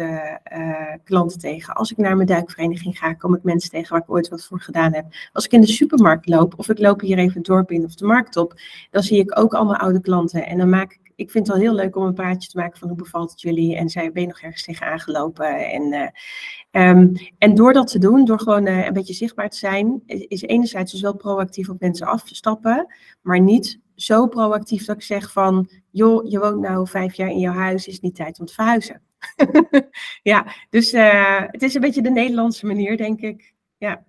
[1.04, 1.74] klanten tegen.
[1.74, 4.60] Als ik naar mijn duikvereniging ga, kom ik mensen tegen waar ik ooit wat voor
[4.60, 5.06] gedaan heb.
[5.32, 7.94] Als ik in de supermarkt loop of ik loop hier even het dorp in of
[7.94, 8.54] de markt op,
[8.90, 11.66] dan zie ik ook allemaal oude klanten en dan maak ik ik vind het wel
[11.66, 14.22] heel leuk om een praatje te maken van hoe bevalt het jullie en zij ben
[14.22, 15.70] je nog ergens tegen aangelopen.
[15.70, 19.56] En, uh, um, en door dat te doen, door gewoon uh, een beetje zichtbaar te
[19.56, 25.02] zijn, is, enerzijds dus wel proactief op mensen afstappen, maar niet zo proactief dat ik
[25.02, 28.40] zeg van, joh, je woont nou vijf jaar in jouw huis, is het niet tijd
[28.40, 29.02] om te verhuizen.
[30.22, 33.54] ja, dus uh, het is een beetje de Nederlandse manier, denk ik.
[33.76, 34.04] Ja.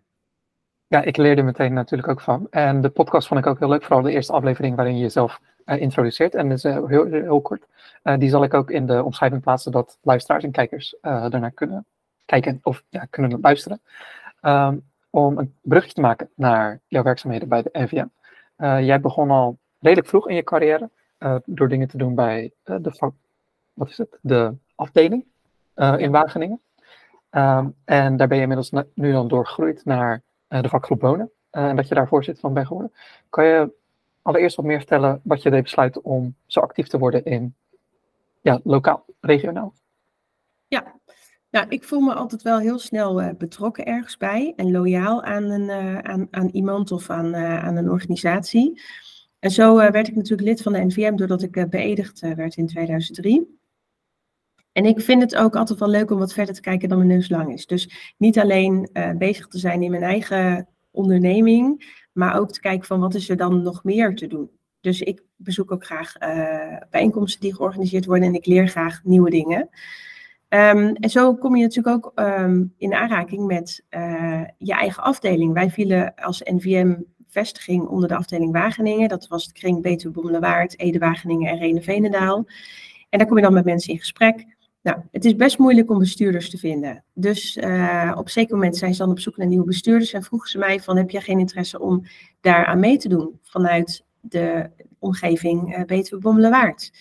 [0.88, 2.48] Ja, ik leerde meteen natuurlijk ook van.
[2.50, 5.40] En de podcast vond ik ook heel leuk, vooral de eerste aflevering waarin je jezelf
[5.76, 6.36] introduceert.
[6.36, 7.66] En dat is uh, heel, heel kort.
[8.04, 11.86] Uh, die zal ik ook in de omschrijving plaatsen, dat luisteraars en kijkers daarnaar kunnen
[12.26, 13.82] kijken of kunnen luisteren.
[14.42, 18.08] Um, om een brugje te maken naar jouw werkzaamheden bij de NVM.
[18.84, 20.90] jij begon al redelijk vroeg in je carrière
[21.46, 23.12] door dingen te doen bij de,
[23.74, 24.18] wat is het?
[24.22, 25.26] de afdeling
[25.76, 26.62] in Wageningen.
[27.32, 31.32] Um, en daar ben je inmiddels nu dan doorgegroeid naar de vakgroep wonen.
[31.50, 32.94] en dat je daar voorzitter van bent geworden.
[33.30, 33.72] Kan je
[34.28, 37.56] allereerst wat meer vertellen wat je deed besluiten om zo actief te worden in
[38.42, 39.74] ja, lokaal, regionaal?
[40.68, 40.96] Ja,
[41.50, 45.44] nou, ik voel me altijd wel heel snel uh, betrokken ergens bij en loyaal aan,
[45.44, 48.82] een, uh, aan, aan iemand of aan, uh, aan een organisatie.
[49.40, 53.60] En zo werd ik natuurlijk lid van de NVM doordat ik beëdigd werd in 2003.
[54.72, 57.10] En ik vind het ook altijd wel leuk om wat verder te kijken dan mijn
[57.10, 57.66] neus lang is.
[57.66, 63.00] Dus niet alleen bezig te zijn in mijn eigen onderneming, maar ook te kijken van
[63.00, 64.50] wat is er dan nog meer te doen.
[64.82, 69.30] Dus ik bezoek ook graag uh, bijeenkomsten die georganiseerd worden en ik leer graag nieuwe
[69.30, 69.70] dingen.
[70.50, 75.54] Um, en zo kom je natuurlijk ook um, in aanraking met uh, je eigen afdeling.
[75.54, 79.10] Wij vielen als NVM-vestiging onder de afdeling Wageningen.
[79.10, 82.46] Dat was de kring Betuwe Bommelerwaard, Ede Wageningen en Rene Veenendaal.
[83.10, 84.57] En daar kom je dan met mensen in gesprek.
[84.88, 87.04] Nou, het is best moeilijk om bestuurders te vinden.
[87.14, 90.24] Dus uh, op een zeker moment zijn ze dan op zoek naar nieuwe bestuurders en
[90.24, 92.04] vroegen ze mij van heb jij geen interesse om
[92.42, 94.70] daar aan mee te doen vanuit de
[95.00, 96.92] omgeving uh, Betuwe Bommelenwaard.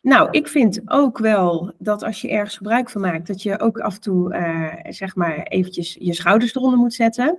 [0.00, 3.78] Nou, ik vind ook wel dat als je ergens gebruik van maakt, dat je ook
[3.78, 7.38] af en toe uh, zeg maar eventjes je schouders eronder moet zetten.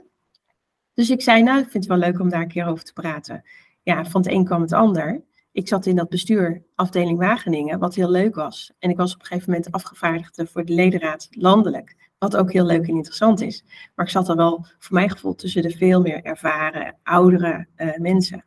[0.93, 2.93] Dus ik zei, nou, ik vind het wel leuk om daar een keer over te
[2.93, 3.43] praten.
[3.83, 5.23] Ja, van het een kwam het ander
[5.55, 8.71] ik zat in dat bestuur afdeling Wageningen, wat heel leuk was.
[8.79, 12.65] En ik was op een gegeven moment afgevaardigde voor de ledenraad landelijk, wat ook heel
[12.65, 13.63] leuk en interessant is.
[13.95, 17.97] Maar ik zat er wel, voor mijn gevoel, tussen de veel meer ervaren, oudere uh,
[17.97, 18.45] mensen.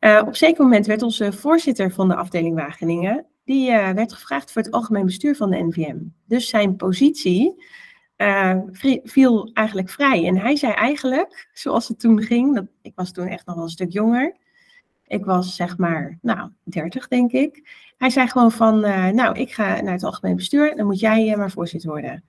[0.00, 4.12] Uh, op een zeker moment werd onze voorzitter van de afdeling Wageningen, die uh, werd
[4.12, 5.98] gevraagd voor het algemeen bestuur van de NVM.
[6.26, 7.64] Dus zijn positie
[9.02, 10.26] viel eigenlijk vrij.
[10.26, 13.64] En hij zei eigenlijk, zoals het toen ging, dat, ik was toen echt nog wel
[13.64, 14.36] een stuk jonger,
[15.12, 17.68] ik was zeg maar, nou, 30 denk ik.
[17.96, 21.30] Hij zei gewoon van, uh, nou, ik ga naar het algemeen bestuur, dan moet jij
[21.30, 22.24] uh, maar voorzitter worden.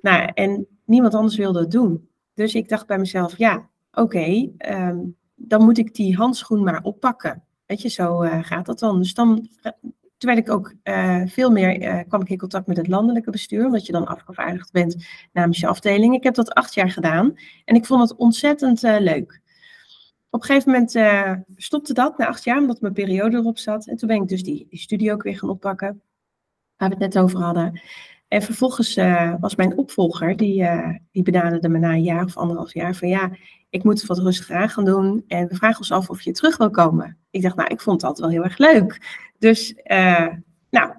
[0.00, 2.08] Nou, en niemand anders wilde het doen.
[2.34, 7.42] Dus ik dacht bij mezelf, ja, oké, um, dan moet ik die handschoen maar oppakken.
[7.66, 8.98] Weet je, zo uh, gaat dat dan.
[8.98, 9.48] Dus dan,
[10.18, 10.74] toen werd ik ook
[11.24, 15.06] veel meer, kwam ik in contact met het landelijke bestuur, omdat je dan afgevaardigd bent
[15.32, 16.14] namens je afdeling.
[16.14, 17.34] Ik heb dat acht jaar gedaan
[17.64, 19.42] en ik vond het ontzettend leuk.
[20.34, 23.86] Op een gegeven moment uh, stopte dat na acht jaar, omdat mijn periode erop zat.
[23.86, 26.02] En toen ben ik dus die, die studie ook weer gaan oppakken,
[26.76, 27.80] waar we het net over hadden.
[28.28, 32.36] En vervolgens uh, was mijn opvolger, die, uh, die benaderde me na een jaar of
[32.36, 33.30] anderhalf jaar van ja,
[33.70, 36.56] ik moet wat rustiger aan gaan doen en we vragen ons af of je terug
[36.56, 37.18] wil komen.
[37.30, 39.22] Ik dacht, nou, ik vond altijd wel heel erg leuk.
[39.38, 39.74] Dus,
[40.70, 40.92] nou,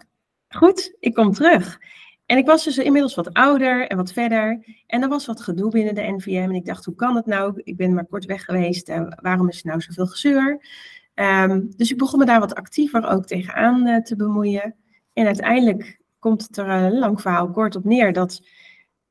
[0.48, 1.80] goed, ik kom terug.
[2.26, 4.66] En ik was dus inmiddels wat ouder en wat verder.
[4.88, 6.50] En er was wat gedoe binnen de NVM.
[6.50, 7.62] En ik dacht, hoe kan het nou?
[7.64, 8.92] Ik ben maar kort weg geweest.
[9.22, 10.60] Waarom is er nou zoveel gezeur?
[11.16, 14.76] Um, dus ik begon me daar wat actiever ook tegenaan uh, te bemoeien.
[15.14, 18.42] En uiteindelijk komt het er een lang verhaal kort op neer dat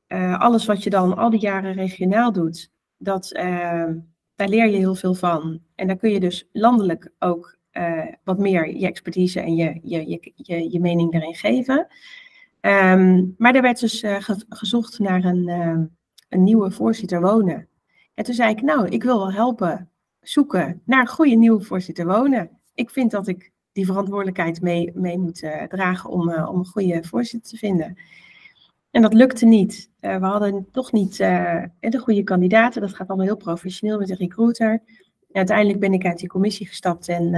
[0.08, 3.96] uh, alles wat je dan al die jaren regionaal doet, dat, ehm,
[4.36, 5.60] daar leer je heel veel van.
[5.74, 7.56] En daar kun je dus landelijk ook
[8.24, 11.86] wat meer je expertise en je, je, je, je, je mening erin geven.
[12.66, 15.80] Um, maar er werd dus ge gezocht naar een, uh,
[16.28, 17.68] een nieuwe voorzitter wonen.
[18.14, 22.06] En toen zei ik, nou, ik wil wel helpen zoeken naar een goede nieuwe voorzitter
[22.06, 22.50] wonen.
[22.74, 27.04] Ik vind dat ik die verantwoordelijkheid mee, mee moet uh, dragen om, om een goede
[27.04, 27.98] voorzitter te vinden.
[28.90, 29.90] En dat lukte niet.
[30.00, 32.80] we hadden toch niet de goede kandidaten.
[32.80, 34.82] Dat gaat allemaal heel professioneel met de recruiter.
[35.32, 37.32] Uiteindelijk ben ik uit die commissie gestapt en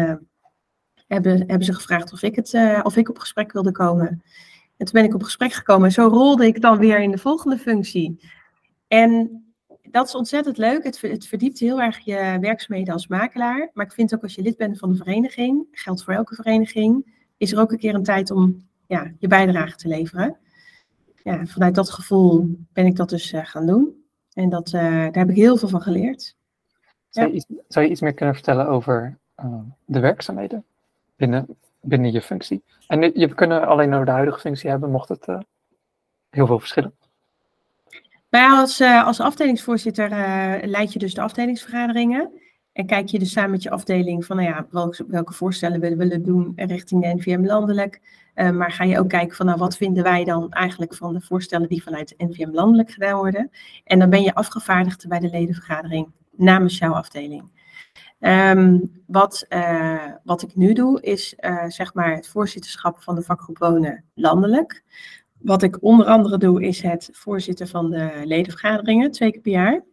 [1.06, 4.22] hebben, hebben ze gevraagd of ik, het, of ik op gesprek wilde komen.
[4.76, 7.18] En toen ben ik op gesprek gekomen en zo rolde ik dan weer in de
[7.18, 8.20] volgende functie.
[8.88, 9.44] En
[9.90, 10.84] dat is ontzettend leuk.
[10.84, 13.70] Het, het verdiept heel erg je werkzaamheden als makelaar.
[13.72, 17.14] Maar ik vind ook als je lid bent van een vereniging, geldt voor elke vereniging,
[17.36, 20.36] is er ook een keer een tijd om ja, je bijdrage te leveren.
[21.22, 24.04] Ja, vanuit dat gevoel ben ik dat dus uh, gaan doen.
[24.32, 26.36] En dat, uh, daar heb ik heel veel van geleerd.
[27.08, 30.64] Zou, je iets, zou je iets meer kunnen vertellen over uh, de werkzaamheden
[31.16, 31.46] binnen
[31.86, 32.62] binnen je functie.
[32.86, 35.38] En je kunnen alleen over de huidige functie hebben, mocht het uh,
[36.30, 36.94] heel veel verschillen.
[38.30, 42.30] Nou als, uh, als afdelingsvoorzitter uh, leid je dus de afdelingsvergaderingen.
[42.72, 45.96] En kijk je dus samen met je afdeling van nou ja, welke, welke voorstellen we
[45.96, 48.00] willen doen richting de NVM landelijk.
[48.34, 51.68] maar ga je ook kijken van nou, wat vinden wij dan eigenlijk van de voorstellen
[51.68, 53.50] die vanuit de NVM landelijk gedaan worden.
[53.84, 57.55] En dan ben je afgevaardigd bij de ledenvergadering namens jouw afdeling.
[58.20, 63.22] Um, wat, uh, wat ik nu doe, is uh, zeg maar het voorzitterschap van de
[63.22, 64.84] vakgroep Wonen landelijk.
[65.38, 69.84] Wat ik onder andere doe, is het voorzitten van de ledenvergaderingen, twee keer per jaar.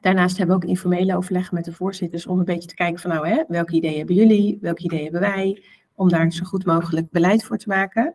[0.00, 3.10] Daarnaast hebben we ook informele overleggen met de voorzitters om een beetje te kijken van
[3.10, 5.62] nou, hè, welke ideeën hebben jullie, welke ideeën hebben wij,
[5.94, 8.14] om daar zo goed mogelijk beleid voor te maken.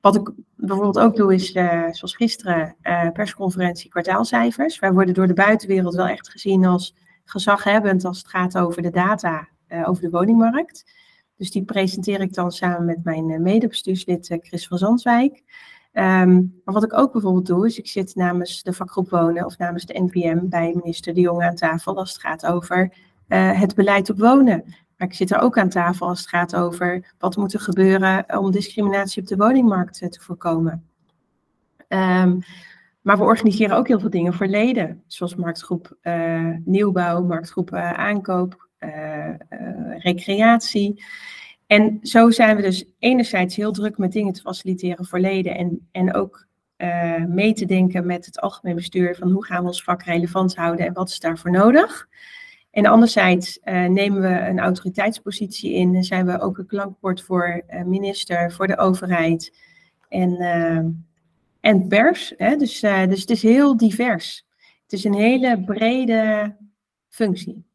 [0.00, 2.76] Wat ik bijvoorbeeld ook doe is, uh, zoals gisteren,
[3.12, 4.78] persconferentie kwartaalcijfers.
[4.78, 8.90] Wij worden door de buitenwereld wel echt gezien als gezaghebbend als het gaat over de
[8.90, 10.92] data uh, over de woningmarkt.
[11.36, 15.42] Dus die presenteer ik dan samen met mijn uh, medebestuurslid uh, Chris van Zandswijk.
[15.92, 19.58] Um, maar wat ik ook bijvoorbeeld doe, is ik zit namens de vakgroep wonen of
[19.58, 22.92] namens de NPM bij minister De Jong aan tafel als het gaat over
[23.28, 24.64] het beleid op wonen.
[24.96, 28.38] Maar ik zit er ook aan tafel als het gaat over wat moet er gebeuren
[28.38, 30.84] om discriminatie op de woningmarkt te voorkomen.
[31.88, 32.42] Um,
[33.04, 37.92] maar we organiseren ook heel veel dingen voor leden, zoals marktgroep uh, nieuwbouw, marktgroep uh,
[37.92, 39.34] aankoop, uh,
[39.98, 41.04] recreatie.
[41.66, 45.88] En zo zijn we dus enerzijds heel druk met dingen te faciliteren voor leden en,
[45.92, 46.46] en ook
[47.28, 50.86] mee te denken met het algemeen bestuur van hoe gaan we ons vak relevant houden
[50.86, 52.08] en wat is daarvoor nodig.
[52.70, 58.52] En anderzijds nemen we een autoriteitspositie in en zijn we ook een klankbord voor minister,
[58.52, 59.58] voor de overheid.
[60.08, 60.36] En
[61.64, 62.32] en pers.
[62.36, 62.56] Hè?
[62.56, 64.46] Dus, uh, dus het is heel divers.
[64.82, 66.56] Het is een hele brede
[67.08, 67.66] functie.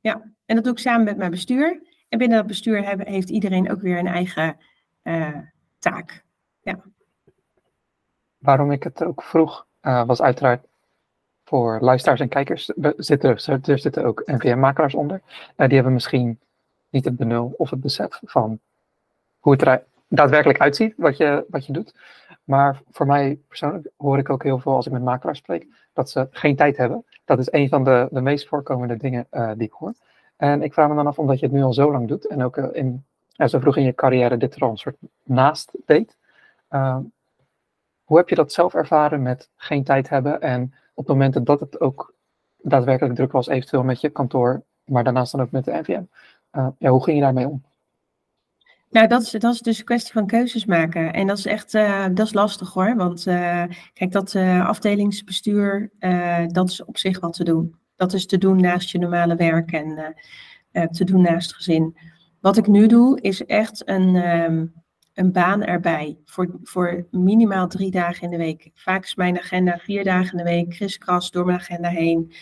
[0.00, 1.82] Ja, en dat doe ik samen met mijn bestuur.
[2.08, 4.56] En binnen dat bestuur hebben, heeft iedereen ook weer een eigen
[5.02, 5.38] uh,
[5.78, 6.24] taak.
[6.62, 6.82] Ja.
[8.38, 10.66] Waarom ik het ook vroeg, uh, was uiteraard
[11.44, 12.72] voor luisteraars en kijkers.
[12.96, 15.20] Zitten, er zitten ook NVM-makelaars onder.
[15.56, 16.38] die hebben misschien
[16.90, 18.58] niet het benul of het besef van
[19.38, 21.94] hoe het er daadwerkelijk uitziet, wat je, wat je doet.
[22.44, 26.10] Maar voor mij persoonlijk hoor ik ook heel veel als ik met makelaars spreek, dat
[26.10, 27.04] ze geen tijd hebben.
[27.24, 29.94] Dat is een van de, de meest voorkomende dingen uh, die ik hoor.
[30.36, 32.42] En ik vraag me dan af, omdat je het nu al zo lang doet en
[32.42, 35.70] ook uh, in, ja, zo vroeg in je carrière dit er al een soort naast
[35.86, 36.16] deed.
[36.70, 36.98] Uh,
[38.04, 41.80] hoe heb je dat zelf ervaren met geen tijd hebben en op momenten dat het
[41.80, 42.14] ook
[42.56, 46.02] daadwerkelijk druk was, eventueel met je kantoor, maar daarnaast dan ook met de NVM?
[46.78, 47.62] ja, hoe ging je daarmee om?
[48.94, 51.12] Nou, dat is, dat is dus een kwestie van keuzes maken.
[51.12, 52.96] En dat is echt uh, dat is lastig hoor.
[52.96, 55.90] Want uh, kijk, dat uh, afdelingsbestuur,
[56.46, 57.74] dat is op zich wat te doen.
[57.96, 60.14] Dat is te doen naast je normale werk en
[60.90, 61.96] te doen naast gezin.
[62.40, 64.72] Wat ik nu doe, is echt een, um,
[65.14, 66.18] een baan erbij.
[66.24, 68.70] Voor, voor minimaal drie dagen in de week.
[68.74, 72.32] Vaak is mijn agenda vier dagen in de week, kriskras door mijn agenda heen.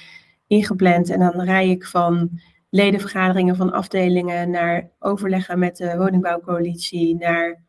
[0.46, 1.10] ingepland.
[1.10, 2.40] En dan rij ik van
[2.74, 7.62] ledenvergaderingen van afdelingen naar overleggen met de woningbouwcoalitie, naar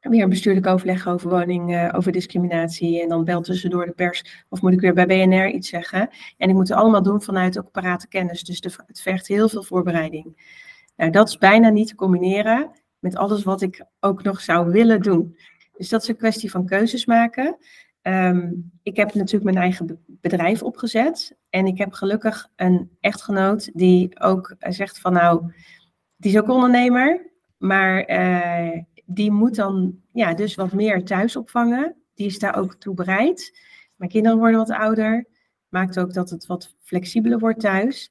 [0.00, 3.02] weer bestuurlijk overleg over woning, uh, over discriminatie.
[3.02, 4.44] En dan belt tussendoor de pers.
[4.48, 6.08] Of moet ik weer bij BNR iets zeggen?
[6.36, 8.42] En ik moet het allemaal doen vanuit ook parate kennis.
[8.42, 10.54] Dus het vergt heel veel voorbereiding.
[10.96, 15.00] Nou, dat is bijna niet te combineren met alles wat ik ook nog zou willen
[15.00, 15.36] doen.
[15.76, 17.56] Dus dat is een kwestie van keuzes maken.
[18.02, 21.36] Um, ik heb natuurlijk mijn eigen bedrijf opgezet.
[21.50, 25.52] En ik heb gelukkig een echtgenoot die ook zegt van nou,
[26.16, 27.30] die is ook ondernemer.
[27.58, 31.96] Maar uh, die moet dan ja, dus wat meer thuis opvangen.
[32.14, 33.58] Die is daar ook toe bereid.
[33.96, 35.26] Mijn kinderen worden wat ouder.
[35.68, 38.10] Maakt ook dat het wat flexibeler wordt thuis.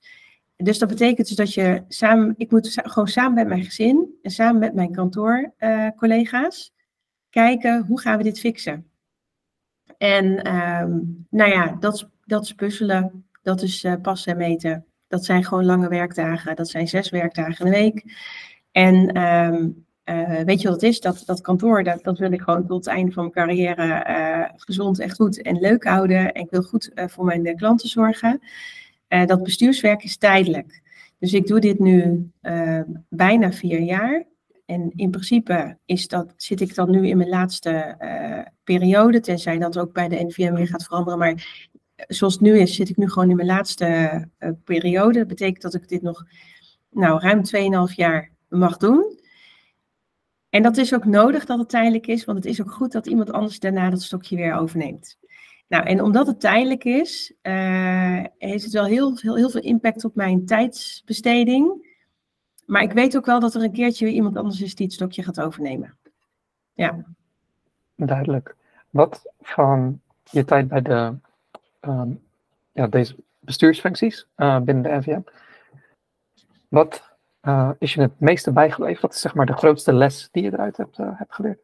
[0.56, 4.32] Dus dat betekent dus dat je samen, ik moet gewoon samen met mijn gezin en
[4.32, 6.80] samen met mijn kantoorcollega's uh,
[7.30, 8.91] kijken hoe gaan we dit fixen.
[10.02, 14.86] En um, nou ja, dat, dat is puzzelen, dat is uh, passen en meten.
[15.08, 18.04] Dat zijn gewoon lange werkdagen, dat zijn zes werkdagen in de week.
[18.72, 21.00] En um, uh, weet je wat het is?
[21.00, 24.50] Dat, dat kantoor, dat, dat wil ik gewoon tot het einde van mijn carrière uh,
[24.56, 26.34] gezond en goed en leuk houden.
[26.34, 28.40] En ik wil goed voor mijn klanten zorgen.
[29.08, 30.82] dat bestuurswerk is tijdelijk.
[31.20, 32.30] Dus ik doe dit nu
[33.10, 34.26] bijna vier jaar.
[34.72, 37.96] En in principe is dat, zit ik dan nu in mijn laatste
[38.64, 41.20] periode, tenzij dat ook bij de NVM weer gaat veranderen.
[41.20, 41.68] Maar
[42.08, 44.28] zoals het nu is, zit ik nu gewoon in mijn laatste
[44.64, 45.20] periode.
[45.20, 46.26] Dat betekent dat ik dit nog
[46.90, 47.42] nou, ruim
[47.90, 49.20] 2,5 jaar mag doen.
[50.50, 53.08] En dat is ook nodig dat het tijdelijk is, want het is ook goed dat
[53.08, 55.18] iemand anders daarna dat stokje weer overneemt.
[55.68, 57.34] Nou, en omdat het tijdelijk is,
[58.38, 61.90] heeft het wel heel, heel veel impact op mijn tijdsbesteding.
[62.72, 65.24] Maar ik weet ook wel dat er een keertje iemand anders is die het stokje
[65.24, 65.98] gaat overnemen.
[66.74, 67.06] Ja.
[67.96, 68.56] Duidelijk.
[68.90, 71.16] Wat van je tijd bij de,
[71.82, 72.24] um,
[72.72, 75.22] ja, deze bestuursfuncties uh, binnen de NVM,
[76.68, 77.04] wat
[77.44, 79.02] uh, is je het meeste bijgebleven?
[79.02, 81.60] Wat is zeg maar de grootste les die je eruit hebt, uh, hebt geleerd?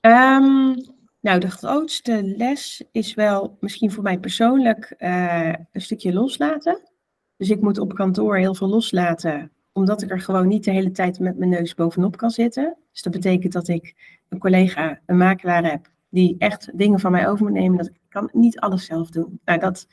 [0.00, 0.74] Um,
[1.20, 6.94] nou, de grootste les is wel misschien voor mij persoonlijk een stukje loslaten.
[7.36, 10.90] Dus ik moet op kantoor heel veel loslaten, omdat ik er gewoon niet de hele
[10.90, 12.76] tijd met mijn neus bovenop kan zitten.
[12.92, 13.94] Dus dat betekent dat ik
[14.28, 17.76] een collega, een makelaar heb, die echt dingen van mij over moet nemen.
[17.76, 19.40] Dat ik kan niet alles zelf doen.
[19.44, 19.86] Nou, dat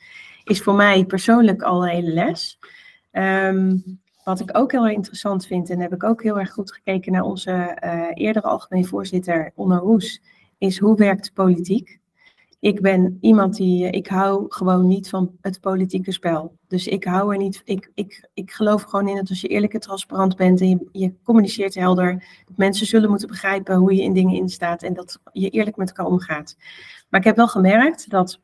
[0.44, 2.58] is voor mij persoonlijk al een hele les.
[3.12, 7.12] Um, wat ik ook heel interessant vind, en heb ik ook heel erg goed gekeken
[7.12, 10.22] naar onze uh, eerdere algemeen voorzitter Onno Roes,
[10.58, 12.00] is hoe werkt politiek?
[12.64, 16.58] Ik ben iemand die, ik hou gewoon niet van het politieke spel.
[16.68, 19.74] Dus ik hou er niet, ik, ik, ik geloof gewoon in dat als je eerlijk
[19.74, 22.24] en transparant bent en je, je communiceert helder,
[22.56, 26.06] mensen zullen moeten begrijpen hoe je in dingen instaat en dat je eerlijk met elkaar
[26.06, 26.56] omgaat.
[27.08, 28.40] Maar ik heb wel gemerkt dat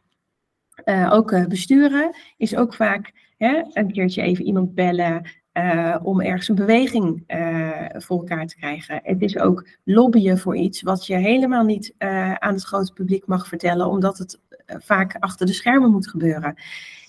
[0.85, 6.21] uh, ook uh, besturen is ook vaak hè, een keertje even iemand bellen, uh, om
[6.21, 9.01] ergens een beweging uh, voor elkaar te krijgen.
[9.03, 13.27] Het is ook lobbyen voor iets wat je helemaal niet uh, aan het grote publiek
[13.27, 16.55] mag vertellen, omdat het vaak achter de schermen moet gebeuren.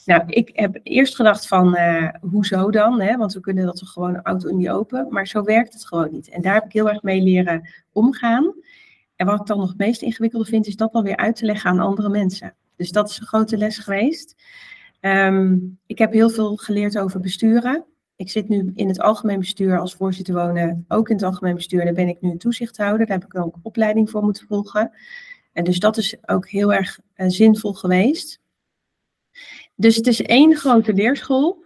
[0.06, 1.78] Nou, ik heb eerst gedacht van,
[2.32, 3.02] hoezo dan?
[3.02, 3.18] Hè?
[3.18, 6.12] Want we kunnen dat toch gewoon auto in die open, maar zo werkt het gewoon
[6.12, 6.30] niet.
[6.30, 8.54] En daar heb ik heel erg mee leren omgaan.
[9.16, 11.46] En wat ik dan nog het meest ingewikkelde vind, is dat dan weer uit te
[11.46, 12.54] leggen aan andere mensen.
[12.76, 14.36] Dus dat is een grote les geweest.
[15.02, 17.86] Um, ik heb heel veel geleerd over besturen.
[18.22, 21.84] Ik zit nu in het algemeen bestuur als voorzitter wonen, ook in het algemeen bestuur.
[21.84, 24.92] Daar ben ik nu toezichthouder, daar heb ik ook opleiding voor moeten volgen.
[25.54, 28.40] En dus dat is ook heel erg uh, zinvol geweest.
[29.76, 31.64] Dus het is één grote leerschool.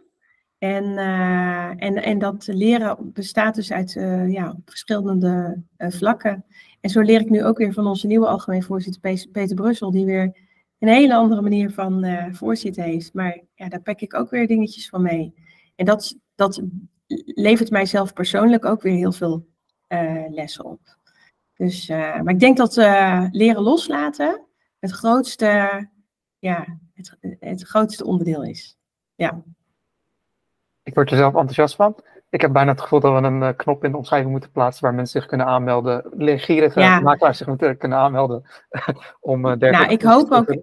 [0.58, 6.45] En, uh, en, en dat leren bestaat dus uit uh, ja, verschillende vlakken.
[6.82, 9.01] En zo leer ik nu ook weer van onze nieuwe algemeen voorzitter
[9.32, 10.38] Peter Brussel, die weer
[10.80, 13.14] een hele andere manier van voorzitten heeft.
[13.14, 15.34] Maar ja, daar pak ik ook weer dingetjes van mee.
[15.76, 16.62] En dat, dat
[17.26, 19.48] levert mijzelf persoonlijk ook weer heel veel
[19.90, 20.80] uh, lessen op.
[21.56, 24.42] Dus, uh, maar ik denk dat uh, leren loslaten
[24.80, 25.90] het grootste,
[26.40, 28.78] ja, het, het grootste onderdeel is.
[29.16, 29.42] Ja.
[30.84, 31.96] Ik word er zelf enthousiast van.
[32.30, 34.94] Ik heb bijna het gevoel dat we een knop in de omschrijving moeten plaatsen waar
[34.94, 36.06] mensen zich kunnen aanmelden.
[36.12, 37.00] Leergierige ja.
[37.00, 38.44] makelaars zich kunnen aanmelden.
[39.20, 40.56] om dergelijke nou, ik hoop ook,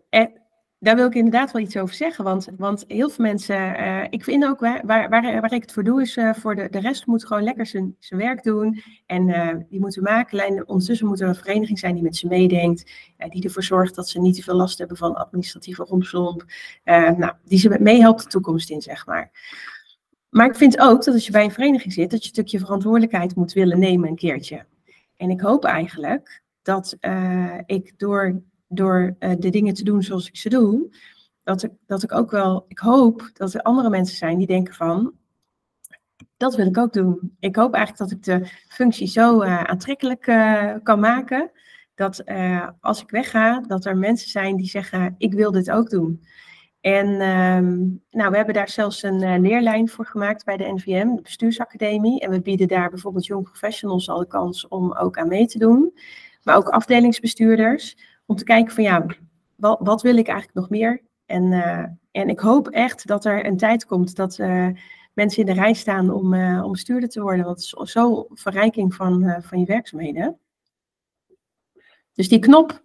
[0.82, 2.24] daar wil ik inderdaad wel iets over zeggen.
[2.24, 5.84] Want, want heel veel mensen, uh, ik vind ook waar, waar, waar, ik het voor
[5.84, 8.82] doe, is uh, voor de, de rest moet gewoon lekker zijn, zijn werk doen.
[9.06, 10.38] En uh, die moeten maken.
[10.38, 12.90] En ondertussen moet er een vereniging zijn die met ze meedenkt.
[13.28, 16.44] die ervoor zorgt dat ze niet te veel last hebben van administratieve rompslomp.
[16.84, 19.30] nou, die ze meehelpt de toekomst in, zeg maar.
[20.28, 22.58] Maar ik vind ook dat als je bij een vereniging zit, dat je een stukje
[22.58, 24.64] verantwoordelijkheid moet willen nemen een keertje.
[25.16, 26.96] En ik hoop eigenlijk dat
[27.66, 28.42] ik door
[28.74, 30.96] door uh, de dingen te doen zoals ik ze doe,
[31.42, 34.74] dat ik, dat ik ook wel, ik hoop dat er andere mensen zijn die denken
[34.74, 35.12] van,
[36.36, 37.36] dat wil ik ook doen.
[37.38, 41.50] Ik hoop eigenlijk dat ik de functie zo uh, aantrekkelijk uh, kan maken,
[41.94, 42.24] dat
[42.80, 46.22] als ik wegga, dat er mensen zijn die zeggen, ik wil dit ook doen.
[46.82, 51.22] En um, nou, we hebben daar zelfs een leerlijn voor gemaakt bij de NVM, de
[51.22, 52.20] bestuursacademie.
[52.20, 55.58] En we bieden daar bijvoorbeeld young professionals al de kans om ook aan mee te
[55.58, 55.92] doen.
[56.42, 57.96] Maar ook afdelingsbestuurders,
[58.32, 59.06] om te kijken van ja,
[59.56, 61.02] wat, wat wil ik eigenlijk nog meer?
[61.26, 61.52] En,
[62.10, 64.38] en ik hoop echt dat er een tijd komt dat
[65.12, 67.44] mensen in de rij staan om, uh, om bestuurder te worden.
[67.44, 70.38] Want het is zo verrijking van, van je werkzaamheden.
[72.14, 72.82] Dus die knop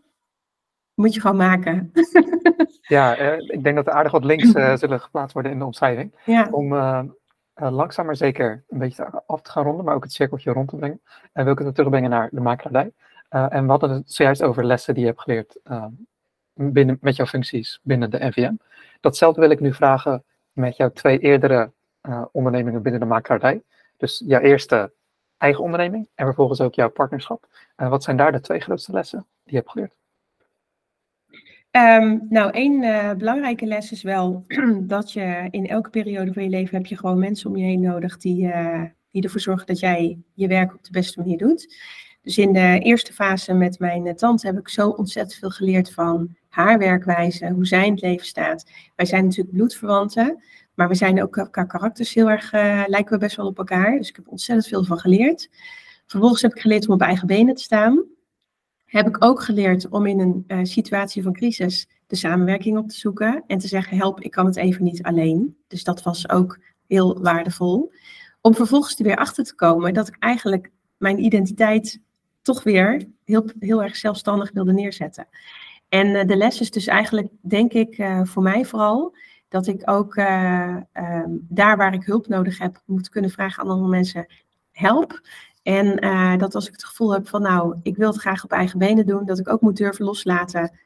[0.94, 1.92] moet je gewoon maken.
[2.82, 6.16] ja, ik denk dat er aardig wat links zullen geplaatst worden in de omschrijving.
[6.26, 6.48] Ja.
[6.52, 6.74] Om
[7.54, 10.76] langzaam maar zeker een beetje af te gaan ronden, maar ook het cirkeltje rond te
[10.76, 11.02] brengen.
[11.34, 12.94] En wil ik het terugbrengen naar de makelaardij.
[13.30, 15.60] En we hadden het zojuist over lessen die je hebt geleerd
[16.58, 18.54] binnen, met jouw functies binnen de NVM.
[19.00, 21.72] Datzelfde wil ik nu vragen met jouw twee eerdere
[22.02, 23.62] uh, ondernemingen binnen de makelaardij.
[23.98, 24.94] Dus jouw eerste
[25.38, 27.48] eigen onderneming en vervolgens ook jouw partnerschap.
[27.78, 29.96] Uh, wat zijn daar de twee grootste lessen die je hebt geleerd?
[31.72, 32.80] Um, nou, één
[33.18, 34.44] belangrijke les is wel
[34.82, 37.82] dat je in elke periode van je leven heb je gewoon mensen om je heen
[37.82, 38.52] nodig die,
[39.12, 41.76] die ervoor zorgen dat jij je werk op de beste manier doet.
[42.28, 46.36] Dus in de eerste fase met mijn tante heb ik zo ontzettend veel geleerd van
[46.50, 48.70] haar werkwijze, hoe zij in het leven staat.
[48.96, 53.18] Wij zijn natuurlijk bloedverwanten, maar we zijn ook qua karakters heel erg, uh, lijken we
[53.18, 53.98] best wel op elkaar.
[53.98, 55.50] Dus ik heb ontzettend veel van geleerd.
[56.06, 58.04] Vervolgens heb ik geleerd om op eigen benen te staan.
[58.86, 62.96] Heb ik ook geleerd om in een uh, situatie van crisis de samenwerking op te
[62.96, 63.44] zoeken.
[63.48, 65.58] En te zeggen, help, ik kan het even niet alleen.
[65.68, 67.92] Dus dat was ook heel waardevol.
[68.42, 72.06] Om vervolgens er weer achter te komen dat ik eigenlijk mijn identiteit
[72.48, 75.28] toch weer heel, heel erg zelfstandig wilde neerzetten.
[75.90, 79.16] En uh, de les is dus eigenlijk, denk ik, voor mij vooral
[79.48, 83.70] dat ik ook uh, um, daar waar ik hulp nodig heb, moet kunnen vragen aan
[83.70, 84.26] andere mensen
[84.72, 85.22] help.
[85.64, 85.96] En
[86.38, 89.06] dat als ik het gevoel heb van nou, ik wil het graag op eigen benen
[89.06, 90.78] doen, dat ik ook moet durven loslaten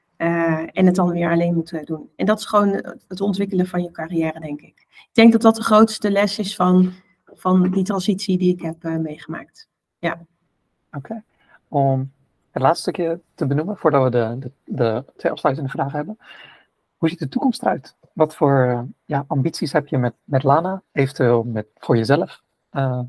[0.72, 2.10] en het dan weer alleen moet doen.
[2.16, 4.88] En dat is gewoon het ontwikkelen van je carrière, denk ik.
[4.90, 6.94] Ik denk dat dat de grootste les is van,
[7.26, 9.70] van die transitie die ik heb meegemaakt.
[10.00, 10.26] Ja.
[10.92, 11.24] Oké.
[11.72, 12.12] Om
[12.52, 16.18] het laatste stukje te benoemen, voordat we de, de, de twee afsluitende vragen hebben.
[16.98, 17.96] Hoe ziet de toekomst eruit?
[18.14, 22.42] Wat voor ja, ambities heb je met, met Lana, eventueel met, voor jezelf?
[22.72, 23.00] Uh,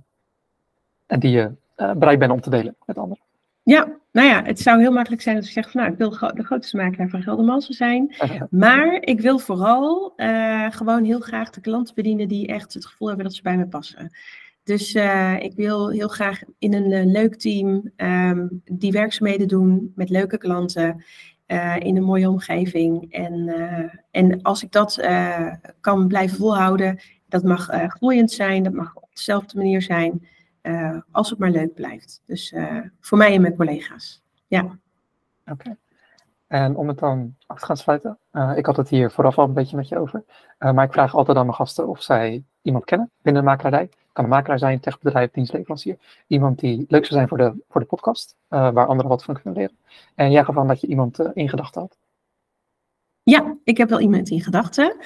[1.07, 3.25] en die je uh, bereid bent om te delen met anderen?
[3.63, 6.11] Ja, nou ja, het zou heel makkelijk zijn als ik zeg van nou, ik wil
[6.11, 8.15] de grootste makelaar van Geldermalsen zijn.
[8.51, 13.09] maar ik wil vooral uh, gewoon heel graag de klanten bedienen die echt het gevoel
[13.09, 14.13] hebben dat ze bij me passen.
[14.63, 19.93] Dus uh, ik wil heel graag in een uh, leuk team um, die werkzaamheden doen
[19.95, 21.05] met leuke klanten.
[21.47, 23.13] Uh, in een mooie omgeving.
[23.13, 23.49] En,
[24.11, 25.07] en als ik dat
[25.81, 26.99] kan blijven volhouden,
[27.29, 30.29] dat mag groeiend zijn, dat mag op dezelfde manier zijn,
[31.11, 32.23] als het maar leuk blijft.
[32.27, 32.55] Dus
[33.01, 34.23] voor mij en mijn collega's.
[34.47, 34.79] Ja.
[35.47, 35.77] Oké.
[36.47, 38.19] En om het dan af te gaan sluiten,
[38.57, 40.25] ik had het hier vooraf al een beetje met je over,
[40.59, 44.25] maar ik vraag altijd aan mijn gasten of zij iemand kennen binnen de makelaardij kan
[44.25, 45.97] een makelaar zijn, techbedrijf, dienstleverancier.
[46.27, 49.35] Iemand die leuk zou zijn voor de, voor de podcast, uh, waar anderen wat van
[49.35, 49.77] kunnen leren.
[50.15, 51.99] En jij gaf aan dat je iemand uh, in gedachten had.
[53.23, 54.97] Ja, ik heb wel iemand in gedachten.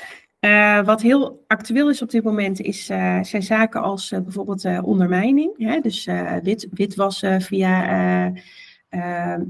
[0.40, 5.58] Uh, wat heel actueel is op dit moment is, zijn zaken als bijvoorbeeld ondermijning.
[5.58, 5.80] Hè?
[5.80, 6.08] Dus
[6.42, 8.32] wit, witwassen via,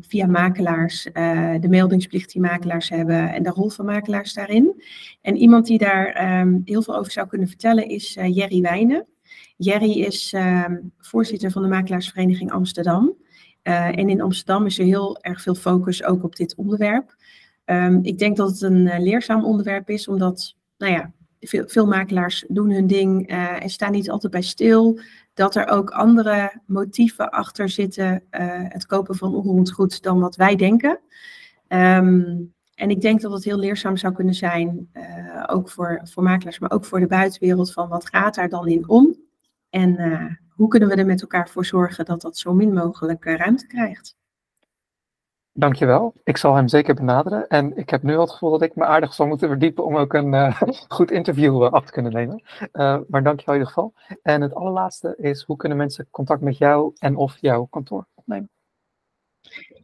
[0.01, 1.03] via makelaars,
[1.61, 4.83] de meldingsplicht die makelaars hebben en de rol van makelaars daarin.
[5.21, 9.07] En iemand die daar um, heel veel over zou kunnen vertellen is Jerry Wijnen.
[9.57, 10.65] Jerry is uh,
[10.99, 13.15] voorzitter van de Makelaarsvereniging Amsterdam.
[13.63, 17.15] Uh, en in Amsterdam is er heel erg veel focus ook op dit onderwerp.
[17.65, 21.87] Um, ik denk dat het een uh, leerzaam onderwerp is, omdat, nou ja, veel, veel
[21.87, 25.01] makelaars doen hun ding uh, en staan niet altijd bij stil.
[25.35, 28.23] Dat er ook andere motieven achter zitten,
[28.69, 31.01] het kopen van onroerend goed, dan wat wij denken.
[31.69, 34.91] Um, en ik denk dat het heel leerzaam zou kunnen zijn,
[35.47, 38.89] ook voor, voor makelaars, maar ook voor de buitenwereld, van wat gaat daar dan in
[38.89, 39.16] om?
[39.77, 43.25] En uh, hoe kunnen we er met elkaar voor zorgen dat dat zo min mogelijk
[43.25, 44.17] uh, ruimte krijgt?
[45.53, 46.15] Dankjewel.
[46.25, 47.49] Ik zal hem zeker benaderen.
[47.49, 49.97] En ik heb nu al het gevoel dat ik me aardig zal moeten verdiepen om
[49.97, 52.43] ook een uh, goed interview af te kunnen nemen.
[53.09, 53.95] maar dankjewel in ieder geval.
[54.23, 58.51] En het allerlaatste is, hoe kunnen mensen contact met jou en of jouw kantoor opnemen?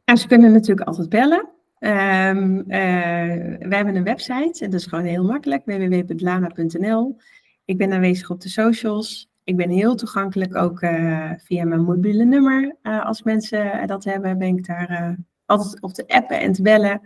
[0.04, 1.48] Nou, ze kunnen natuurlijk altijd bellen.
[1.78, 7.16] Um, we hebben een website en dat is gewoon heel makkelijk, www.lana.nl.
[7.64, 9.31] Ik ben aanwezig op de socials.
[9.44, 12.76] Ik ben heel toegankelijk ook uh, via mijn mobiele nummer.
[12.82, 15.16] Uh, als mensen dat hebben, ben ik daar
[15.46, 17.00] altijd op te appen en te bellen.